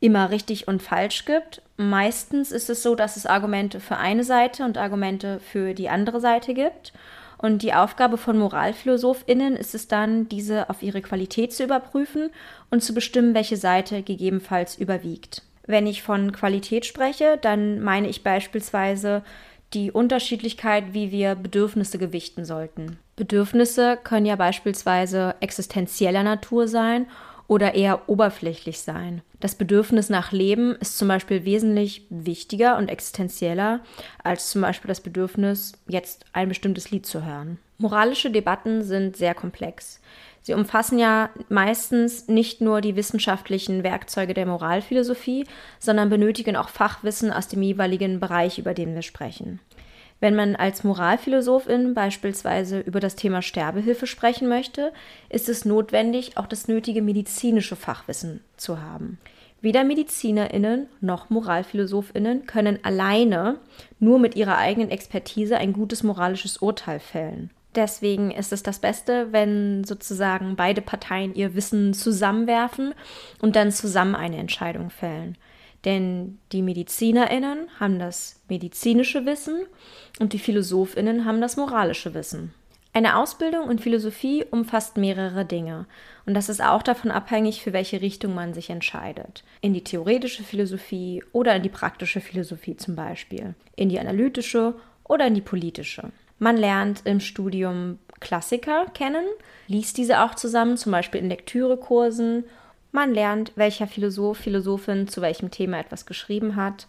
immer 0.00 0.30
richtig 0.30 0.68
und 0.68 0.80
falsch 0.80 1.24
gibt. 1.24 1.60
Meistens 1.76 2.52
ist 2.52 2.70
es 2.70 2.84
so, 2.84 2.94
dass 2.94 3.16
es 3.16 3.26
Argumente 3.26 3.80
für 3.80 3.96
eine 3.96 4.22
Seite 4.22 4.64
und 4.64 4.78
Argumente 4.78 5.40
für 5.40 5.74
die 5.74 5.88
andere 5.88 6.20
Seite 6.20 6.54
gibt. 6.54 6.92
Und 7.36 7.62
die 7.62 7.74
Aufgabe 7.74 8.16
von 8.16 8.38
MoralphilosophInnen 8.38 9.56
ist 9.56 9.74
es 9.74 9.88
dann, 9.88 10.28
diese 10.28 10.70
auf 10.70 10.82
ihre 10.82 11.02
Qualität 11.02 11.52
zu 11.52 11.64
überprüfen 11.64 12.30
und 12.70 12.82
zu 12.82 12.94
bestimmen, 12.94 13.34
welche 13.34 13.56
Seite 13.56 14.02
gegebenenfalls 14.02 14.76
überwiegt. 14.76 15.42
Wenn 15.66 15.86
ich 15.86 16.02
von 16.02 16.32
Qualität 16.32 16.86
spreche, 16.86 17.38
dann 17.40 17.80
meine 17.80 18.08
ich 18.08 18.22
beispielsweise 18.22 19.22
die 19.74 19.92
Unterschiedlichkeit, 19.92 20.94
wie 20.94 21.12
wir 21.12 21.34
Bedürfnisse 21.34 21.98
gewichten 21.98 22.44
sollten. 22.44 22.98
Bedürfnisse 23.18 23.98
können 24.02 24.26
ja 24.26 24.36
beispielsweise 24.36 25.34
existenzieller 25.40 26.22
Natur 26.22 26.68
sein 26.68 27.06
oder 27.48 27.74
eher 27.74 28.08
oberflächlich 28.08 28.80
sein. 28.80 29.22
Das 29.40 29.54
Bedürfnis 29.54 30.08
nach 30.08 30.32
Leben 30.32 30.76
ist 30.76 30.98
zum 30.98 31.08
Beispiel 31.08 31.44
wesentlich 31.44 32.06
wichtiger 32.10 32.76
und 32.76 32.88
existenzieller 32.88 33.80
als 34.22 34.50
zum 34.50 34.60
Beispiel 34.62 34.88
das 34.88 35.00
Bedürfnis, 35.00 35.72
jetzt 35.88 36.26
ein 36.32 36.48
bestimmtes 36.48 36.90
Lied 36.90 37.06
zu 37.06 37.24
hören. 37.24 37.58
Moralische 37.78 38.30
Debatten 38.30 38.82
sind 38.82 39.16
sehr 39.16 39.34
komplex. 39.34 40.00
Sie 40.42 40.54
umfassen 40.54 40.98
ja 40.98 41.30
meistens 41.48 42.28
nicht 42.28 42.60
nur 42.60 42.80
die 42.80 42.96
wissenschaftlichen 42.96 43.82
Werkzeuge 43.82 44.34
der 44.34 44.46
Moralphilosophie, 44.46 45.46
sondern 45.78 46.08
benötigen 46.08 46.56
auch 46.56 46.68
Fachwissen 46.68 47.32
aus 47.32 47.48
dem 47.48 47.62
jeweiligen 47.62 48.20
Bereich, 48.20 48.58
über 48.58 48.74
den 48.74 48.94
wir 48.94 49.02
sprechen. 49.02 49.60
Wenn 50.20 50.34
man 50.34 50.56
als 50.56 50.82
Moralphilosophin 50.82 51.94
beispielsweise 51.94 52.80
über 52.80 52.98
das 52.98 53.14
Thema 53.14 53.40
Sterbehilfe 53.40 54.06
sprechen 54.06 54.48
möchte, 54.48 54.92
ist 55.28 55.48
es 55.48 55.64
notwendig, 55.64 56.36
auch 56.36 56.46
das 56.46 56.66
nötige 56.66 57.02
medizinische 57.02 57.76
Fachwissen 57.76 58.40
zu 58.56 58.82
haben. 58.82 59.18
Weder 59.60 59.84
Medizinerinnen 59.84 60.88
noch 61.00 61.30
Moralphilosophinnen 61.30 62.46
können 62.46 62.78
alleine 62.84 63.58
nur 63.98 64.18
mit 64.18 64.36
ihrer 64.36 64.56
eigenen 64.56 64.90
Expertise 64.90 65.56
ein 65.56 65.72
gutes 65.72 66.02
moralisches 66.02 66.58
Urteil 66.58 67.00
fällen. 67.00 67.50
Deswegen 67.74 68.30
ist 68.30 68.52
es 68.52 68.62
das 68.62 68.78
Beste, 68.78 69.28
wenn 69.32 69.84
sozusagen 69.84 70.56
beide 70.56 70.80
Parteien 70.80 71.34
ihr 71.34 71.54
Wissen 71.54 71.92
zusammenwerfen 71.92 72.94
und 73.40 73.56
dann 73.56 73.72
zusammen 73.72 74.14
eine 74.14 74.38
Entscheidung 74.38 74.90
fällen. 74.90 75.36
Denn 75.88 76.36
die 76.52 76.60
Medizinerinnen 76.60 77.70
haben 77.80 77.98
das 77.98 78.42
medizinische 78.46 79.24
Wissen 79.24 79.64
und 80.18 80.34
die 80.34 80.38
Philosophinnen 80.38 81.24
haben 81.24 81.40
das 81.40 81.56
moralische 81.56 82.12
Wissen. 82.12 82.52
Eine 82.92 83.16
Ausbildung 83.16 83.70
in 83.70 83.78
Philosophie 83.78 84.44
umfasst 84.50 84.98
mehrere 84.98 85.46
Dinge. 85.46 85.86
Und 86.26 86.34
das 86.34 86.50
ist 86.50 86.62
auch 86.62 86.82
davon 86.82 87.10
abhängig, 87.10 87.62
für 87.62 87.72
welche 87.72 88.02
Richtung 88.02 88.34
man 88.34 88.52
sich 88.52 88.68
entscheidet. 88.68 89.44
In 89.62 89.72
die 89.72 89.82
theoretische 89.82 90.42
Philosophie 90.42 91.24
oder 91.32 91.56
in 91.56 91.62
die 91.62 91.70
praktische 91.70 92.20
Philosophie 92.20 92.76
zum 92.76 92.94
Beispiel. 92.94 93.54
In 93.74 93.88
die 93.88 93.98
analytische 93.98 94.74
oder 95.04 95.26
in 95.26 95.34
die 95.36 95.40
politische. 95.40 96.10
Man 96.38 96.58
lernt 96.58 97.00
im 97.06 97.20
Studium 97.20 97.98
Klassiker 98.20 98.84
kennen, 98.92 99.24
liest 99.68 99.96
diese 99.96 100.20
auch 100.22 100.34
zusammen, 100.34 100.76
zum 100.76 100.92
Beispiel 100.92 101.22
in 101.22 101.30
Lektürekursen. 101.30 102.44
Man 102.92 103.12
lernt, 103.12 103.52
welcher 103.56 103.86
Philosoph, 103.86 104.38
Philosophin 104.38 105.08
zu 105.08 105.20
welchem 105.20 105.50
Thema 105.50 105.78
etwas 105.78 106.06
geschrieben 106.06 106.56
hat. 106.56 106.86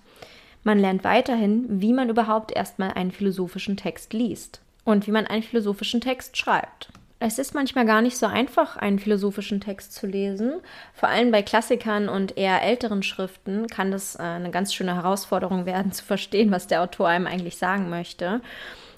Man 0.64 0.80
lernt 0.80 1.04
weiterhin, 1.04 1.82
wie 1.82 1.94
man 1.94 2.10
überhaupt 2.10 2.52
erstmal 2.52 2.92
einen 2.92 3.12
philosophischen 3.12 3.78
Text 3.78 4.14
liest 4.14 4.62
und 4.84 5.08
wie 5.08 5.12
man 5.12 5.28
einen 5.28 5.44
philosophischen 5.44 6.02
Text 6.02 6.38
schreibt. 6.38 6.90
Es 7.22 7.38
ist 7.38 7.54
manchmal 7.54 7.86
gar 7.86 8.02
nicht 8.02 8.18
so 8.18 8.28
einfach, 8.28 8.78
einen 8.78 8.98
philosophischen 8.98 9.60
Text 9.60 9.94
zu 9.94 10.08
lesen. 10.08 10.62
Vor 10.94 11.10
allem 11.10 11.32
bei 11.32 11.42
Klassikern 11.42 12.08
und 12.08 12.38
eher 12.38 12.62
älteren 12.62 13.04
Schriften 13.04 13.68
kann 13.68 13.92
das 13.92 14.16
äh, 14.16 14.22
eine 14.22 14.52
ganz 14.52 14.74
schöne 14.74 14.96
Herausforderung 14.96 15.66
werden, 15.66 15.92
zu 15.92 16.06
verstehen, 16.06 16.52
was 16.52 16.68
der 16.68 16.82
Autor 16.82 17.10
einem 17.10 17.28
eigentlich 17.28 17.58
sagen 17.58 17.90
möchte. 17.90 18.40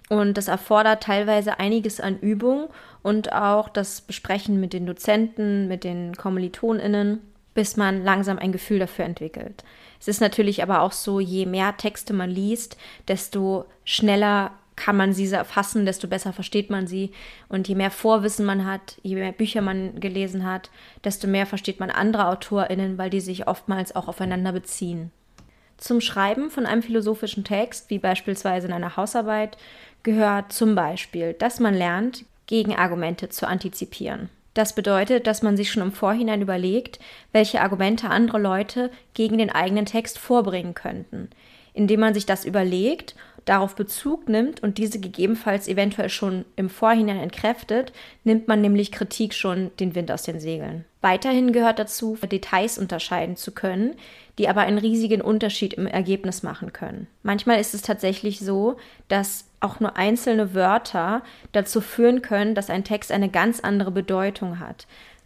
Und 0.09 0.37
das 0.37 0.49
erfordert 0.49 1.03
teilweise 1.03 1.59
einiges 1.59 1.99
an 1.99 2.19
Übung 2.19 2.69
und 3.03 3.33
auch 3.33 3.69
das 3.69 4.01
Besprechen 4.01 4.59
mit 4.59 4.73
den 4.73 4.85
Dozenten, 4.85 5.67
mit 5.67 5.83
den 5.83 6.15
KommilitonInnen, 6.15 7.19
bis 7.53 7.77
man 7.77 8.03
langsam 8.03 8.39
ein 8.39 8.51
Gefühl 8.51 8.79
dafür 8.79 9.05
entwickelt. 9.05 9.63
Es 9.99 10.07
ist 10.07 10.21
natürlich 10.21 10.63
aber 10.63 10.81
auch 10.81 10.91
so, 10.91 11.19
je 11.19 11.45
mehr 11.45 11.77
Texte 11.77 12.13
man 12.13 12.29
liest, 12.29 12.77
desto 13.07 13.65
schneller 13.83 14.51
kann 14.75 14.97
man 14.97 15.13
sie 15.13 15.31
erfassen, 15.31 15.85
desto 15.85 16.07
besser 16.07 16.33
versteht 16.33 16.71
man 16.71 16.87
sie. 16.87 17.11
Und 17.49 17.67
je 17.67 17.75
mehr 17.75 17.91
Vorwissen 17.91 18.45
man 18.45 18.65
hat, 18.65 18.97
je 19.03 19.15
mehr 19.15 19.31
Bücher 19.31 19.61
man 19.61 19.99
gelesen 19.99 20.45
hat, 20.45 20.71
desto 21.03 21.27
mehr 21.27 21.45
versteht 21.45 21.79
man 21.79 21.91
andere 21.91 22.27
AutorInnen, 22.27 22.97
weil 22.97 23.11
die 23.11 23.19
sich 23.19 23.47
oftmals 23.47 23.95
auch 23.95 24.07
aufeinander 24.07 24.53
beziehen. 24.53 25.11
Zum 25.77 26.01
Schreiben 26.01 26.49
von 26.49 26.65
einem 26.65 26.81
philosophischen 26.81 27.43
Text, 27.43 27.89
wie 27.89 27.99
beispielsweise 27.99 28.67
in 28.67 28.73
einer 28.73 28.97
Hausarbeit, 28.97 29.57
gehört 30.03 30.51
zum 30.51 30.73
Beispiel, 30.73 31.33
dass 31.33 31.59
man 31.59 31.75
lernt, 31.75 32.25
Gegenargumente 32.51 33.29
zu 33.29 33.47
antizipieren. 33.47 34.29
Das 34.53 34.75
bedeutet, 34.75 35.25
dass 35.25 35.41
man 35.41 35.55
sich 35.55 35.71
schon 35.71 35.83
im 35.83 35.93
Vorhinein 35.93 36.41
überlegt, 36.41 36.99
welche 37.31 37.61
Argumente 37.61 38.09
andere 38.09 38.39
Leute 38.39 38.91
gegen 39.13 39.37
den 39.37 39.49
eigenen 39.49 39.85
Text 39.85 40.19
vorbringen 40.19 40.73
könnten. 40.73 41.29
Indem 41.73 42.01
man 42.01 42.13
sich 42.13 42.25
das 42.25 42.43
überlegt 42.43 43.15
darauf 43.45 43.75
Bezug 43.75 44.27
nimmt 44.27 44.61
und 44.61 44.77
diese 44.77 44.99
gegebenenfalls 44.99 45.69
eventuell 45.69 46.09
schon 46.09 46.43
im 46.57 46.69
Vorhinein 46.69 47.21
entkräftet, 47.21 47.93
nimmt 48.25 48.49
man 48.49 48.59
nämlich 48.59 48.91
Kritik 48.91 49.33
schon 49.33 49.71
den 49.79 49.95
Wind 49.95 50.11
aus 50.11 50.23
den 50.23 50.41
Segeln. 50.41 50.83
Weiterhin 51.01 51.51
gehört 51.51 51.79
dazu, 51.79 52.15
Details 52.15 52.77
unterscheiden 52.77 53.35
zu 53.35 53.51
können, 53.51 53.95
die 54.37 54.47
aber 54.47 54.61
einen 54.61 54.77
riesigen 54.77 55.21
Unterschied 55.21 55.73
im 55.73 55.87
Ergebnis 55.87 56.43
machen 56.43 56.73
können. 56.73 57.07
Manchmal 57.23 57.59
ist 57.59 57.73
es 57.73 57.81
tatsächlich 57.81 58.39
so, 58.39 58.77
dass 59.07 59.45
auch 59.59 59.79
nur 59.79 59.97
einzelne 59.97 60.53
Wörter 60.53 61.23
dazu 61.51 61.81
führen 61.81 62.21
können, 62.21 62.55
dass 62.55 62.69
ein 62.69 62.83
Text 62.83 63.11
eine 63.11 63.29
ganz 63.29 63.59
andere 63.59 63.91
Bedeutung 63.91 64.59
hat. 64.59 64.85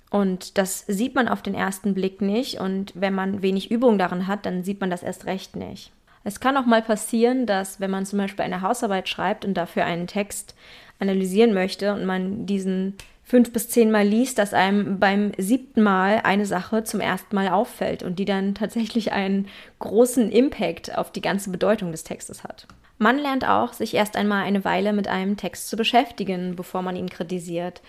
Und 0.09 0.57
das 0.57 0.85
sieht 0.87 1.13
man 1.13 1.27
auf 1.27 1.41
den 1.41 1.55
ersten 1.55 1.93
Blick 1.93 2.21
nicht. 2.21 2.59
Und 2.59 2.93
wenn 2.95 3.13
man 3.13 3.41
wenig 3.41 3.69
Übung 3.69 3.97
darin 3.97 4.27
hat, 4.27 4.45
dann 4.45 4.63
sieht 4.63 4.79
man 4.79 4.89
das 4.89 5.03
erst 5.03 5.25
recht 5.25 5.57
nicht. 5.57 5.91
Es 6.23 6.39
kann 6.39 6.57
auch 6.57 6.65
mal 6.65 6.81
passieren, 6.81 7.45
dass 7.45 7.79
wenn 7.79 7.91
man 7.91 8.05
zum 8.05 8.19
Beispiel 8.19 8.45
eine 8.45 8.61
Hausarbeit 8.61 9.09
schreibt 9.09 9.45
und 9.45 9.55
dafür 9.55 9.85
einen 9.85 10.07
Text 10.07 10.55
analysieren 10.99 11.53
möchte 11.53 11.93
und 11.93 12.05
man 12.05 12.45
diesen 12.45 12.95
fünf 13.25 13.51
bis 13.51 13.69
zehn 13.69 13.91
Mal 13.91 14.07
liest, 14.07 14.37
dass 14.37 14.53
einem 14.53 14.99
beim 14.99 15.31
siebten 15.37 15.81
Mal 15.81 16.21
eine 16.23 16.45
Sache 16.45 16.83
zum 16.83 16.99
ersten 16.99 17.35
Mal 17.35 17.49
auffällt 17.49 18.03
und 18.03 18.19
die 18.19 18.25
dann 18.25 18.53
tatsächlich 18.53 19.11
einen 19.11 19.47
großen 19.79 20.31
Impact 20.31 20.95
auf 20.95 21.11
die 21.11 21.21
ganze 21.21 21.49
Bedeutung 21.49 21.91
des 21.91 22.03
Textes 22.03 22.43
hat. 22.43 22.67
Man 22.97 23.17
lernt 23.17 23.45
auch, 23.45 23.73
sich 23.73 23.93
erst 23.95 24.15
einmal 24.15 24.45
eine 24.45 24.63
Weile 24.63 24.93
mit 24.93 25.07
einem 25.07 25.35
Text 25.35 25.69
zu 25.69 25.75
beschäftigen, 25.75 26.55
bevor 26.55 26.81
man 26.81 26.95
ihn 26.95 27.09
kritisiert. 27.09 27.81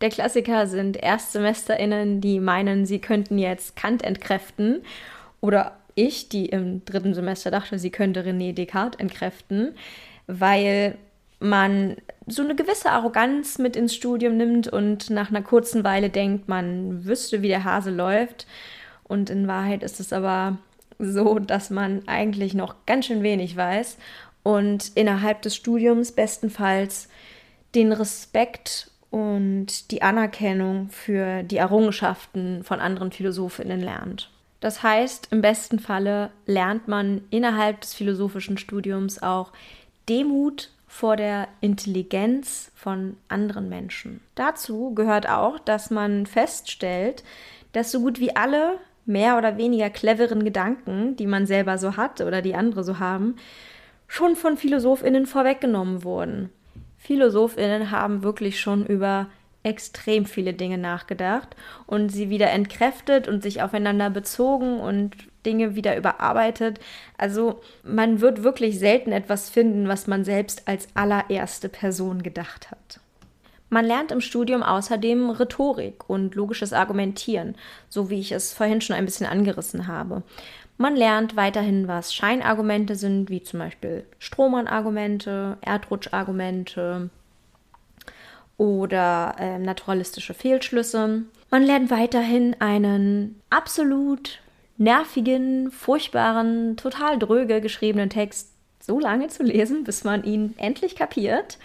Der 0.00 0.10
Klassiker 0.10 0.66
sind 0.66 0.96
ErstsemesterInnen, 0.96 2.20
die 2.20 2.40
meinen, 2.40 2.84
sie 2.84 2.98
könnten 2.98 3.38
jetzt 3.38 3.76
Kant 3.76 4.02
entkräften 4.02 4.82
oder 5.40 5.78
ich, 5.94 6.28
die 6.28 6.46
im 6.46 6.84
dritten 6.84 7.14
Semester 7.14 7.50
dachte, 7.50 7.78
sie 7.78 7.90
könnte 7.90 8.22
René 8.22 8.52
Descartes 8.54 8.98
entkräften, 8.98 9.74
weil 10.26 10.96
man 11.40 11.96
so 12.26 12.42
eine 12.42 12.54
gewisse 12.54 12.90
Arroganz 12.90 13.58
mit 13.58 13.74
ins 13.74 13.94
Studium 13.94 14.36
nimmt 14.36 14.68
und 14.68 15.10
nach 15.10 15.30
einer 15.30 15.42
kurzen 15.42 15.82
Weile 15.84 16.10
denkt, 16.10 16.48
man 16.48 17.04
wüsste, 17.04 17.42
wie 17.42 17.48
der 17.48 17.64
Hase 17.64 17.90
läuft. 17.90 18.46
Und 19.04 19.30
in 19.30 19.48
Wahrheit 19.48 19.82
ist 19.82 19.98
es 19.98 20.12
aber 20.12 20.58
so, 20.98 21.38
dass 21.38 21.70
man 21.70 22.06
eigentlich 22.06 22.54
noch 22.54 22.76
ganz 22.86 23.06
schön 23.06 23.22
wenig 23.22 23.56
weiß 23.56 23.96
und 24.42 24.92
innerhalb 24.94 25.42
des 25.42 25.56
Studiums 25.56 26.12
bestenfalls 26.12 27.08
den 27.74 27.92
Respekt 27.92 28.90
und 29.10 29.90
die 29.90 30.02
Anerkennung 30.02 30.88
für 30.90 31.42
die 31.42 31.56
Errungenschaften 31.56 32.62
von 32.62 32.80
anderen 32.80 33.10
Philosophinnen 33.10 33.80
lernt. 33.80 34.30
Das 34.60 34.82
heißt, 34.82 35.28
im 35.30 35.40
besten 35.40 35.78
Falle 35.78 36.30
lernt 36.46 36.86
man 36.86 37.22
innerhalb 37.30 37.80
des 37.80 37.94
philosophischen 37.94 38.58
Studiums 38.58 39.22
auch 39.22 39.52
Demut 40.08 40.70
vor 40.90 41.14
der 41.14 41.46
Intelligenz 41.60 42.72
von 42.74 43.16
anderen 43.28 43.68
Menschen. 43.68 44.20
Dazu 44.34 44.92
gehört 44.92 45.28
auch, 45.28 45.60
dass 45.60 45.88
man 45.88 46.26
feststellt, 46.26 47.22
dass 47.70 47.92
so 47.92 48.00
gut 48.00 48.18
wie 48.18 48.34
alle 48.34 48.72
mehr 49.06 49.38
oder 49.38 49.56
weniger 49.56 49.88
cleveren 49.88 50.44
Gedanken, 50.44 51.14
die 51.14 51.28
man 51.28 51.46
selber 51.46 51.78
so 51.78 51.96
hat 51.96 52.20
oder 52.20 52.42
die 52.42 52.56
andere 52.56 52.82
so 52.82 52.98
haben, 52.98 53.36
schon 54.08 54.34
von 54.34 54.56
Philosophinnen 54.56 55.26
vorweggenommen 55.26 56.02
wurden. 56.02 56.50
Philosophinnen 56.98 57.92
haben 57.92 58.24
wirklich 58.24 58.60
schon 58.60 58.84
über 58.84 59.28
extrem 59.62 60.26
viele 60.26 60.54
Dinge 60.54 60.76
nachgedacht 60.76 61.54
und 61.86 62.08
sie 62.08 62.30
wieder 62.30 62.50
entkräftet 62.50 63.28
und 63.28 63.44
sich 63.44 63.62
aufeinander 63.62 64.10
bezogen 64.10 64.80
und 64.80 65.14
Dinge 65.46 65.74
wieder 65.74 65.96
überarbeitet. 65.96 66.80
Also 67.18 67.60
man 67.82 68.20
wird 68.20 68.42
wirklich 68.42 68.78
selten 68.78 69.12
etwas 69.12 69.50
finden, 69.50 69.88
was 69.88 70.06
man 70.06 70.24
selbst 70.24 70.66
als 70.66 70.88
allererste 70.94 71.68
Person 71.68 72.22
gedacht 72.22 72.70
hat. 72.70 73.00
Man 73.68 73.84
lernt 73.84 74.10
im 74.10 74.20
Studium 74.20 74.62
außerdem 74.62 75.30
Rhetorik 75.30 76.08
und 76.08 76.34
logisches 76.34 76.72
Argumentieren, 76.72 77.54
so 77.88 78.10
wie 78.10 78.18
ich 78.18 78.32
es 78.32 78.52
vorhin 78.52 78.80
schon 78.80 78.96
ein 78.96 79.04
bisschen 79.04 79.26
angerissen 79.26 79.86
habe. 79.86 80.22
Man 80.76 80.96
lernt 80.96 81.36
weiterhin, 81.36 81.86
was 81.86 82.14
Scheinargumente 82.14 82.96
sind, 82.96 83.30
wie 83.30 83.42
zum 83.42 83.60
Beispiel 83.60 84.06
Strohmann-Argumente, 84.18 85.58
Erdrutschargumente, 85.60 87.10
oder 88.60 89.36
äh, 89.38 89.58
naturalistische 89.58 90.34
Fehlschlüsse. 90.34 91.22
Man 91.50 91.62
lernt 91.62 91.90
weiterhin 91.90 92.54
einen 92.58 93.40
absolut 93.48 94.40
nervigen, 94.80 95.70
furchtbaren, 95.70 96.76
total 96.76 97.18
dröge 97.18 97.60
geschriebenen 97.60 98.08
Text 98.08 98.50
so 98.80 98.98
lange 98.98 99.28
zu 99.28 99.42
lesen, 99.42 99.84
bis 99.84 100.04
man 100.04 100.24
ihn 100.24 100.54
endlich 100.56 100.96
kapiert 100.96 101.58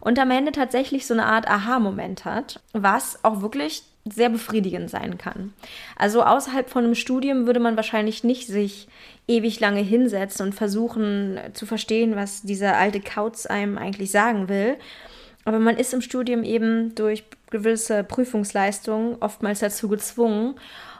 und 0.00 0.18
am 0.18 0.30
Ende 0.30 0.52
tatsächlich 0.52 1.06
so 1.06 1.14
eine 1.14 1.24
Art 1.24 1.48
Aha-Moment 1.48 2.26
hat, 2.26 2.60
was 2.74 3.24
auch 3.24 3.40
wirklich 3.40 3.84
sehr 4.04 4.28
befriedigend 4.28 4.90
sein 4.90 5.16
kann. 5.16 5.54
Also 5.96 6.22
außerhalb 6.22 6.68
von 6.68 6.84
einem 6.84 6.94
Studium 6.94 7.46
würde 7.46 7.60
man 7.60 7.76
wahrscheinlich 7.76 8.22
nicht 8.22 8.46
sich 8.46 8.86
ewig 9.26 9.60
lange 9.60 9.80
hinsetzen 9.80 10.46
und 10.46 10.52
versuchen 10.54 11.40
zu 11.54 11.64
verstehen, 11.64 12.16
was 12.16 12.42
dieser 12.42 12.76
alte 12.76 13.00
Kauz 13.00 13.46
einem 13.46 13.78
eigentlich 13.78 14.10
sagen 14.10 14.48
will, 14.50 14.76
aber 15.48 15.58
man 15.58 15.78
ist 15.78 15.94
im 15.94 16.02
Studium 16.02 16.44
eben 16.44 16.94
durch 16.94 17.24
gewisse 17.50 18.04
Prüfungsleistungen 18.04 19.16
oftmals 19.20 19.60
dazu 19.60 19.88
gezwungen. 19.88 20.56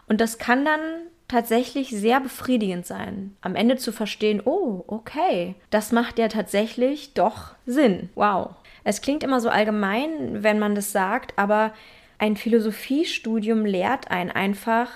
Und 0.06 0.22
das 0.22 0.38
kann 0.38 0.64
dann 0.64 0.80
tatsächlich 1.28 1.90
sehr 1.90 2.20
befriedigend 2.20 2.86
sein, 2.86 3.36
am 3.42 3.54
Ende 3.54 3.76
zu 3.76 3.92
verstehen, 3.92 4.40
oh, 4.44 4.84
okay, 4.86 5.54
das 5.70 5.92
macht 5.92 6.18
ja 6.18 6.28
tatsächlich 6.28 7.14
doch 7.14 7.54
Sinn. 7.66 8.08
Wow. 8.14 8.54
Es 8.84 9.02
klingt 9.02 9.22
immer 9.22 9.40
so 9.40 9.50
allgemein, 9.50 10.42
wenn 10.42 10.58
man 10.58 10.74
das 10.74 10.92
sagt, 10.92 11.34
aber 11.36 11.74
ein 12.18 12.36
Philosophiestudium 12.36 13.66
lehrt 13.66 14.10
einen 14.10 14.30
einfach 14.30 14.88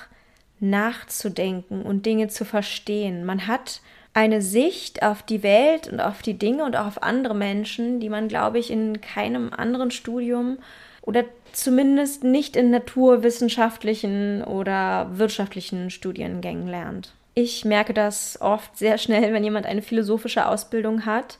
nachzudenken 0.61 1.83
und 1.83 2.07
Dinge 2.07 2.29
zu 2.29 2.45
verstehen. 2.45 3.25
Man 3.25 3.47
hat 3.47 3.83
eine 4.15 4.43
Sicht 4.43 5.03
auf 5.03 5.23
die 5.23 5.43
Welt 5.43 5.89
und 5.89 6.01
auf 6.01 6.23
die 6.23 6.39
Dinge 6.39 6.65
und 6.65 6.77
auch 6.77 6.87
auf 6.87 7.03
andere 7.03 7.35
Menschen, 7.35 8.01
die 8.01 8.09
man, 8.09 8.29
glaube 8.29 8.59
ich, 8.59 8.71
in 8.71 9.01
keinem 9.01 9.53
anderen 9.53 9.91
Studium 9.91 10.59
oder 11.03 11.25
zumindest 11.57 12.25
nicht 12.25 12.57
in 12.57 12.71
naturwissenschaftlichen 12.71 14.43
oder 14.45 15.11
wirtschaftlichen 15.15 15.91
Studiengängen 15.91 16.69
lernt. 16.69 17.15
Ich 17.35 17.65
merke 17.65 17.95
das 17.95 18.41
oft 18.41 18.77
sehr 18.77 18.99
schnell, 18.99 19.33
wenn 19.33 19.45
jemand 19.45 19.67
eine 19.67 19.83
philosophische 19.83 20.47
Ausbildung 20.47 21.07
hat. 21.07 21.39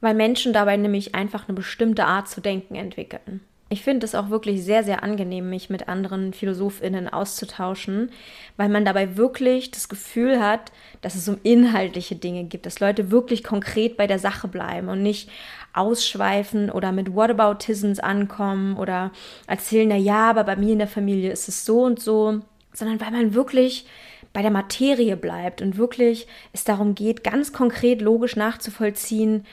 weil 0.00 0.14
Menschen 0.14 0.52
dabei 0.52 0.76
nämlich 0.76 1.14
einfach 1.14 1.48
eine 1.48 1.54
bestimmte 1.54 2.04
Art 2.06 2.28
zu 2.28 2.40
denken 2.40 2.74
entwickeln. 2.74 3.40
Ich 3.72 3.82
finde 3.82 4.04
es 4.04 4.16
auch 4.16 4.30
wirklich 4.30 4.64
sehr, 4.64 4.82
sehr 4.82 5.04
angenehm, 5.04 5.48
mich 5.48 5.70
mit 5.70 5.88
anderen 5.88 6.32
PhilosophInnen 6.32 7.08
auszutauschen, 7.08 8.10
weil 8.56 8.68
man 8.68 8.84
dabei 8.84 9.16
wirklich 9.16 9.70
das 9.70 9.88
Gefühl 9.88 10.42
hat, 10.42 10.72
dass 11.02 11.14
es 11.14 11.28
um 11.28 11.38
inhaltliche 11.44 12.16
Dinge 12.16 12.44
gibt, 12.44 12.66
dass 12.66 12.80
Leute 12.80 13.12
wirklich 13.12 13.44
konkret 13.44 13.96
bei 13.96 14.08
der 14.08 14.18
Sache 14.18 14.48
bleiben 14.48 14.88
und 14.88 15.04
nicht 15.04 15.30
ausschweifen 15.72 16.70
oder 16.70 16.92
mit 16.92 17.14
Whataboutisms 17.14 18.00
ankommen 18.00 18.76
oder 18.76 19.12
erzählen, 19.46 19.88
na 19.88 19.96
ja, 19.96 20.30
aber 20.30 20.44
bei 20.44 20.56
mir 20.56 20.72
in 20.72 20.78
der 20.78 20.88
Familie 20.88 21.30
ist 21.30 21.48
es 21.48 21.64
so 21.64 21.82
und 21.82 22.00
so, 22.00 22.40
sondern 22.72 23.00
weil 23.00 23.10
man 23.10 23.34
wirklich 23.34 23.86
bei 24.32 24.42
der 24.42 24.50
Materie 24.50 25.16
bleibt 25.16 25.60
und 25.60 25.76
wirklich 25.76 26.26
es 26.52 26.64
darum 26.64 26.94
geht, 26.94 27.24
ganz 27.24 27.52
konkret 27.52 28.00
logisch 28.00 28.36
nachzuvollziehen, 28.36 29.44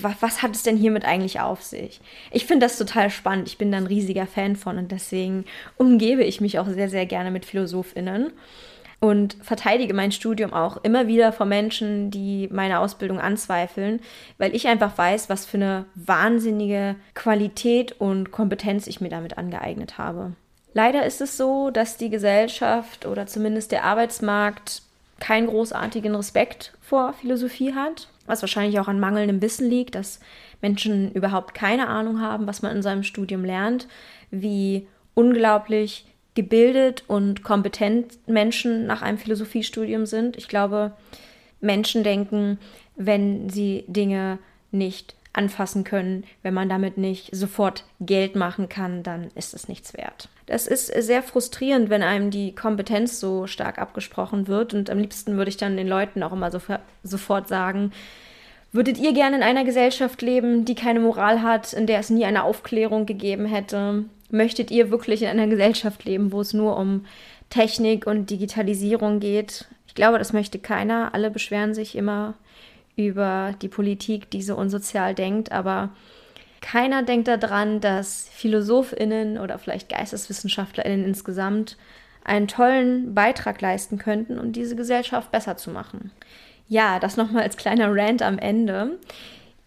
was, 0.00 0.14
was 0.20 0.42
hat 0.42 0.54
es 0.54 0.62
denn 0.62 0.76
hiermit 0.76 1.04
eigentlich 1.04 1.40
auf 1.40 1.62
sich? 1.62 2.00
Ich 2.30 2.46
finde 2.46 2.66
das 2.66 2.78
total 2.78 3.10
spannend. 3.10 3.46
Ich 3.46 3.58
bin 3.58 3.70
da 3.70 3.78
ein 3.78 3.86
riesiger 3.86 4.26
Fan 4.26 4.56
von 4.56 4.78
und 4.78 4.90
deswegen 4.90 5.44
umgebe 5.76 6.24
ich 6.24 6.40
mich 6.40 6.58
auch 6.58 6.66
sehr, 6.66 6.88
sehr 6.88 7.06
gerne 7.06 7.30
mit 7.30 7.44
PhilosophInnen 7.44 8.32
und 9.00 9.36
verteidige 9.42 9.94
mein 9.94 10.12
Studium 10.12 10.52
auch 10.52 10.76
immer 10.84 11.06
wieder 11.06 11.32
vor 11.32 11.46
Menschen, 11.46 12.10
die 12.10 12.48
meine 12.52 12.80
Ausbildung 12.80 13.18
anzweifeln, 13.18 14.00
weil 14.38 14.54
ich 14.54 14.68
einfach 14.68 14.96
weiß, 14.96 15.28
was 15.28 15.46
für 15.46 15.56
eine 15.56 15.86
wahnsinnige 15.94 16.96
Qualität 17.14 17.98
und 17.98 18.30
Kompetenz 18.30 18.86
ich 18.86 19.00
mir 19.00 19.08
damit 19.08 19.38
angeeignet 19.38 19.98
habe. 19.98 20.32
Leider 20.74 21.04
ist 21.04 21.20
es 21.20 21.36
so, 21.36 21.70
dass 21.70 21.96
die 21.96 22.10
Gesellschaft 22.10 23.06
oder 23.06 23.26
zumindest 23.26 23.72
der 23.72 23.84
Arbeitsmarkt 23.84 24.82
keinen 25.18 25.48
großartigen 25.48 26.14
Respekt 26.14 26.74
vor 26.80 27.12
Philosophie 27.14 27.74
hat 27.74 28.08
was 28.30 28.42
wahrscheinlich 28.42 28.80
auch 28.80 28.88
an 28.88 29.00
mangelndem 29.00 29.42
Wissen 29.42 29.68
liegt, 29.68 29.94
dass 29.94 30.20
Menschen 30.62 31.12
überhaupt 31.12 31.52
keine 31.52 31.88
Ahnung 31.88 32.20
haben, 32.20 32.46
was 32.46 32.62
man 32.62 32.74
in 32.76 32.82
seinem 32.82 33.02
Studium 33.02 33.44
lernt, 33.44 33.88
wie 34.30 34.86
unglaublich 35.14 36.06
gebildet 36.40 37.04
und 37.06 37.42
kompetent 37.42 38.26
Menschen 38.26 38.86
nach 38.86 39.02
einem 39.02 39.18
Philosophiestudium 39.18 40.06
sind. 40.06 40.38
Ich 40.38 40.48
glaube, 40.48 40.92
Menschen 41.60 42.02
denken, 42.02 42.58
wenn 42.96 43.50
sie 43.50 43.84
Dinge 43.88 44.38
nicht 44.70 45.14
anfassen 45.34 45.84
können, 45.84 46.24
wenn 46.42 46.54
man 46.54 46.70
damit 46.70 46.96
nicht 46.96 47.28
sofort 47.36 47.84
Geld 48.00 48.36
machen 48.36 48.70
kann, 48.70 49.02
dann 49.02 49.28
ist 49.34 49.52
es 49.52 49.68
nichts 49.68 49.92
wert. 49.94 50.30
Das 50.46 50.66
ist 50.66 50.86
sehr 50.86 51.22
frustrierend, 51.22 51.90
wenn 51.90 52.02
einem 52.02 52.30
die 52.30 52.54
Kompetenz 52.54 53.20
so 53.20 53.46
stark 53.46 53.78
abgesprochen 53.78 54.48
wird. 54.48 54.72
Und 54.72 54.88
am 54.88 54.98
liebsten 54.98 55.36
würde 55.36 55.50
ich 55.50 55.58
dann 55.58 55.76
den 55.76 55.88
Leuten 55.88 56.22
auch 56.22 56.32
immer 56.32 56.50
so, 56.50 56.58
sofort 57.04 57.48
sagen, 57.48 57.92
würdet 58.72 58.96
ihr 58.98 59.12
gerne 59.12 59.36
in 59.36 59.42
einer 59.42 59.64
Gesellschaft 59.64 60.22
leben, 60.22 60.64
die 60.64 60.74
keine 60.74 61.00
Moral 61.00 61.42
hat, 61.42 61.74
in 61.74 61.86
der 61.86 62.00
es 62.00 62.08
nie 62.08 62.24
eine 62.24 62.44
Aufklärung 62.44 63.04
gegeben 63.04 63.44
hätte? 63.44 64.06
Möchtet 64.30 64.70
ihr 64.70 64.90
wirklich 64.90 65.22
in 65.22 65.28
einer 65.28 65.46
Gesellschaft 65.46 66.04
leben, 66.04 66.32
wo 66.32 66.40
es 66.40 66.52
nur 66.52 66.76
um 66.76 67.06
Technik 67.48 68.06
und 68.06 68.30
Digitalisierung 68.30 69.20
geht? 69.20 69.66
Ich 69.86 69.94
glaube, 69.94 70.18
das 70.18 70.32
möchte 70.32 70.58
keiner. 70.58 71.14
Alle 71.14 71.30
beschweren 71.30 71.74
sich 71.74 71.96
immer 71.96 72.34
über 72.96 73.54
die 73.60 73.68
Politik, 73.68 74.30
die 74.30 74.42
so 74.42 74.56
unsozial 74.56 75.14
denkt, 75.14 75.52
aber 75.52 75.90
keiner 76.60 77.02
denkt 77.02 77.28
daran, 77.28 77.80
dass 77.80 78.28
PhilosophInnen 78.34 79.38
oder 79.38 79.58
vielleicht 79.58 79.88
GeisteswissenschaftlerInnen 79.88 81.04
insgesamt 81.04 81.76
einen 82.22 82.48
tollen 82.48 83.14
Beitrag 83.14 83.60
leisten 83.60 83.98
könnten, 83.98 84.38
um 84.38 84.52
diese 84.52 84.76
Gesellschaft 84.76 85.32
besser 85.32 85.56
zu 85.56 85.70
machen. 85.70 86.12
Ja, 86.68 87.00
das 87.00 87.16
nochmal 87.16 87.42
als 87.42 87.56
kleiner 87.56 87.88
Rant 87.90 88.22
am 88.22 88.38
Ende. 88.38 88.98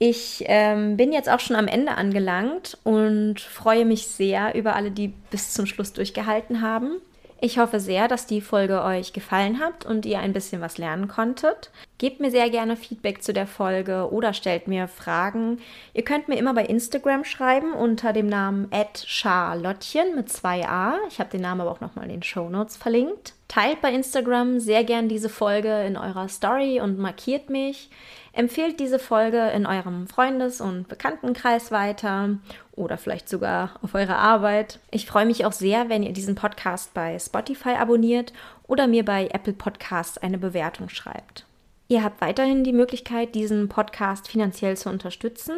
Ich 0.06 0.44
ähm, 0.48 0.98
bin 0.98 1.13
jetzt 1.13 1.30
auch 1.30 1.39
schon 1.39 1.56
am 1.56 1.70
Ende 1.70 1.96
angelangt 1.96 2.78
und 2.84 3.39
freue 3.39 3.86
mich 3.86 4.08
sehr 4.08 4.54
über 4.54 4.76
alle, 4.76 4.92
die 4.92 5.13
bis 5.32 5.54
zum 5.54 5.66
Schluss 5.66 5.94
durchgehalten 5.94 6.60
haben. 6.60 6.98
Ich 7.39 7.58
hoffe 7.58 7.80
sehr, 7.80 8.10
dass 8.10 8.26
die 8.26 8.42
Folge 8.42 8.84
euch 8.84 9.13
gefallen 9.13 9.62
hat 9.62 9.86
und 9.86 10.06
ihr 10.06 10.20
ein 10.20 10.34
bisschen 10.34 10.60
was 10.60 10.78
lernen 10.78 11.08
konntet. 11.08 11.72
Gebt 12.00 12.20
mir 12.20 12.32
sehr 12.32 12.50
gerne 12.50 12.76
Feedback 12.76 13.24
zu 13.24 13.32
der 13.32 13.48
Folge 13.48 14.12
oder 14.12 14.34
stellt 14.34 14.68
mir 14.68 14.89
Fragen. 14.89 15.60
Ihr 15.94 16.04
könnt 16.04 16.28
mir 16.28 16.38
immer 16.38 16.54
bei 16.54 16.66
Instagram 16.66 17.24
schreiben 17.24 17.72
unter 17.72 18.12
dem 18.12 18.28
Namen 18.28 18.70
charlottchen 19.06 20.16
mit 20.18 20.30
zwei 20.30 20.68
A. 20.68 20.98
Ich 21.08 21.22
habe 21.22 21.30
den 21.30 21.42
Namen 21.42 21.62
aber 21.62 21.72
auch 21.72 21.80
nochmal 21.80 22.04
in 22.08 22.12
den 22.12 22.24
Show 22.24 22.50
Notes 22.50 22.76
verlinkt. 22.76 23.36
Teilt 23.54 23.82
bei 23.82 23.94
Instagram 23.94 24.60
sehr 24.60 24.84
gern 24.84 25.08
diese 25.08 25.30
Folge 25.30 25.84
in 25.84 25.96
eurer 25.96 26.28
Story 26.28 26.82
und 26.82 26.98
markiert 26.98 27.52
mich. 27.52 27.92
Empfehlt 28.32 28.80
diese 28.80 28.98
Folge 28.98 29.52
in 29.52 29.68
eurem 29.68 30.08
Freundes- 30.08 30.60
und 30.60 30.88
Bekanntenkreis 30.88 31.72
weiter 31.72 32.39
oder 32.72 32.98
vielleicht 32.98 33.30
sogar 33.30 33.76
auf 33.84 33.94
eure 33.94 34.16
Arbeit. 34.16 34.80
Ich 34.89 35.06
freue 35.06 35.28
mich 35.28 35.46
auch 35.46 35.52
sehr, 35.52 35.88
wenn 35.88 36.02
ihr 36.02 36.13
diesen 36.13 36.34
Podcast 36.34 36.96
bei 36.96 37.20
Spotify 37.20 37.76
abonniert 37.80 38.34
oder 38.66 38.88
mir 38.88 39.06
bei 39.06 39.28
Apple 39.28 39.54
Podcasts 39.54 40.18
eine 40.18 40.39
Bewertung 40.39 40.89
schreibt. 40.89 41.46
Ihr 41.89 42.04
habt 42.04 42.22
weiterhin 42.22 42.63
die 42.63 42.74
Möglichkeit, 42.74 43.36
diesen 43.36 43.70
Podcast 43.70 44.30
finanziell 44.30 44.78
zu 44.78 44.89
unterstützen 44.89 45.58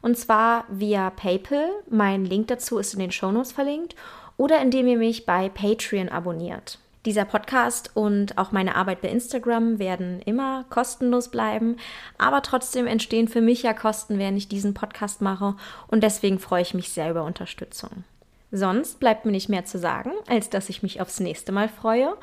und 0.00 0.16
zwar 0.16 0.64
via 0.68 1.10
PayPal. 1.10 1.70
Mein 1.90 2.24
Link 2.24 2.46
dazu 2.46 2.78
ist 2.78 2.94
in 2.94 3.00
den 3.00 3.10
Shownotes 3.10 3.50
verlinkt 3.50 3.96
oder 4.36 4.62
indem 4.62 4.86
ihr 4.86 4.96
mich 4.96 5.26
bei 5.26 5.48
Patreon 5.48 6.08
abonniert. 6.08 6.78
Dieser 7.04 7.24
Podcast 7.24 7.90
und 7.94 8.38
auch 8.38 8.52
meine 8.52 8.76
Arbeit 8.76 9.00
bei 9.00 9.08
Instagram 9.08 9.80
werden 9.80 10.22
immer 10.22 10.64
kostenlos 10.70 11.30
bleiben, 11.30 11.76
aber 12.16 12.42
trotzdem 12.42 12.86
entstehen 12.86 13.26
für 13.26 13.40
mich 13.40 13.64
ja 13.64 13.74
Kosten, 13.74 14.18
während 14.18 14.38
ich 14.38 14.48
diesen 14.48 14.72
Podcast 14.72 15.20
mache 15.20 15.56
und 15.88 16.04
deswegen 16.04 16.38
freue 16.38 16.62
ich 16.62 16.74
mich 16.74 16.90
sehr 16.90 17.10
über 17.10 17.24
Unterstützung. 17.24 18.04
Sonst 18.52 19.00
bleibt 19.00 19.24
mir 19.24 19.32
nicht 19.32 19.48
mehr 19.48 19.64
zu 19.64 19.78
sagen, 19.78 20.12
als 20.28 20.48
dass 20.48 20.68
ich 20.68 20.82
mich 20.82 21.00
aufs 21.00 21.18
nächste 21.18 21.50
Mal 21.50 21.68
freue 21.68 22.14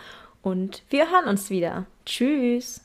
und 0.42 0.84
wir 0.90 1.12
hören 1.12 1.28
uns 1.28 1.50
wieder. 1.50 1.86
Tschüss! 2.06 2.82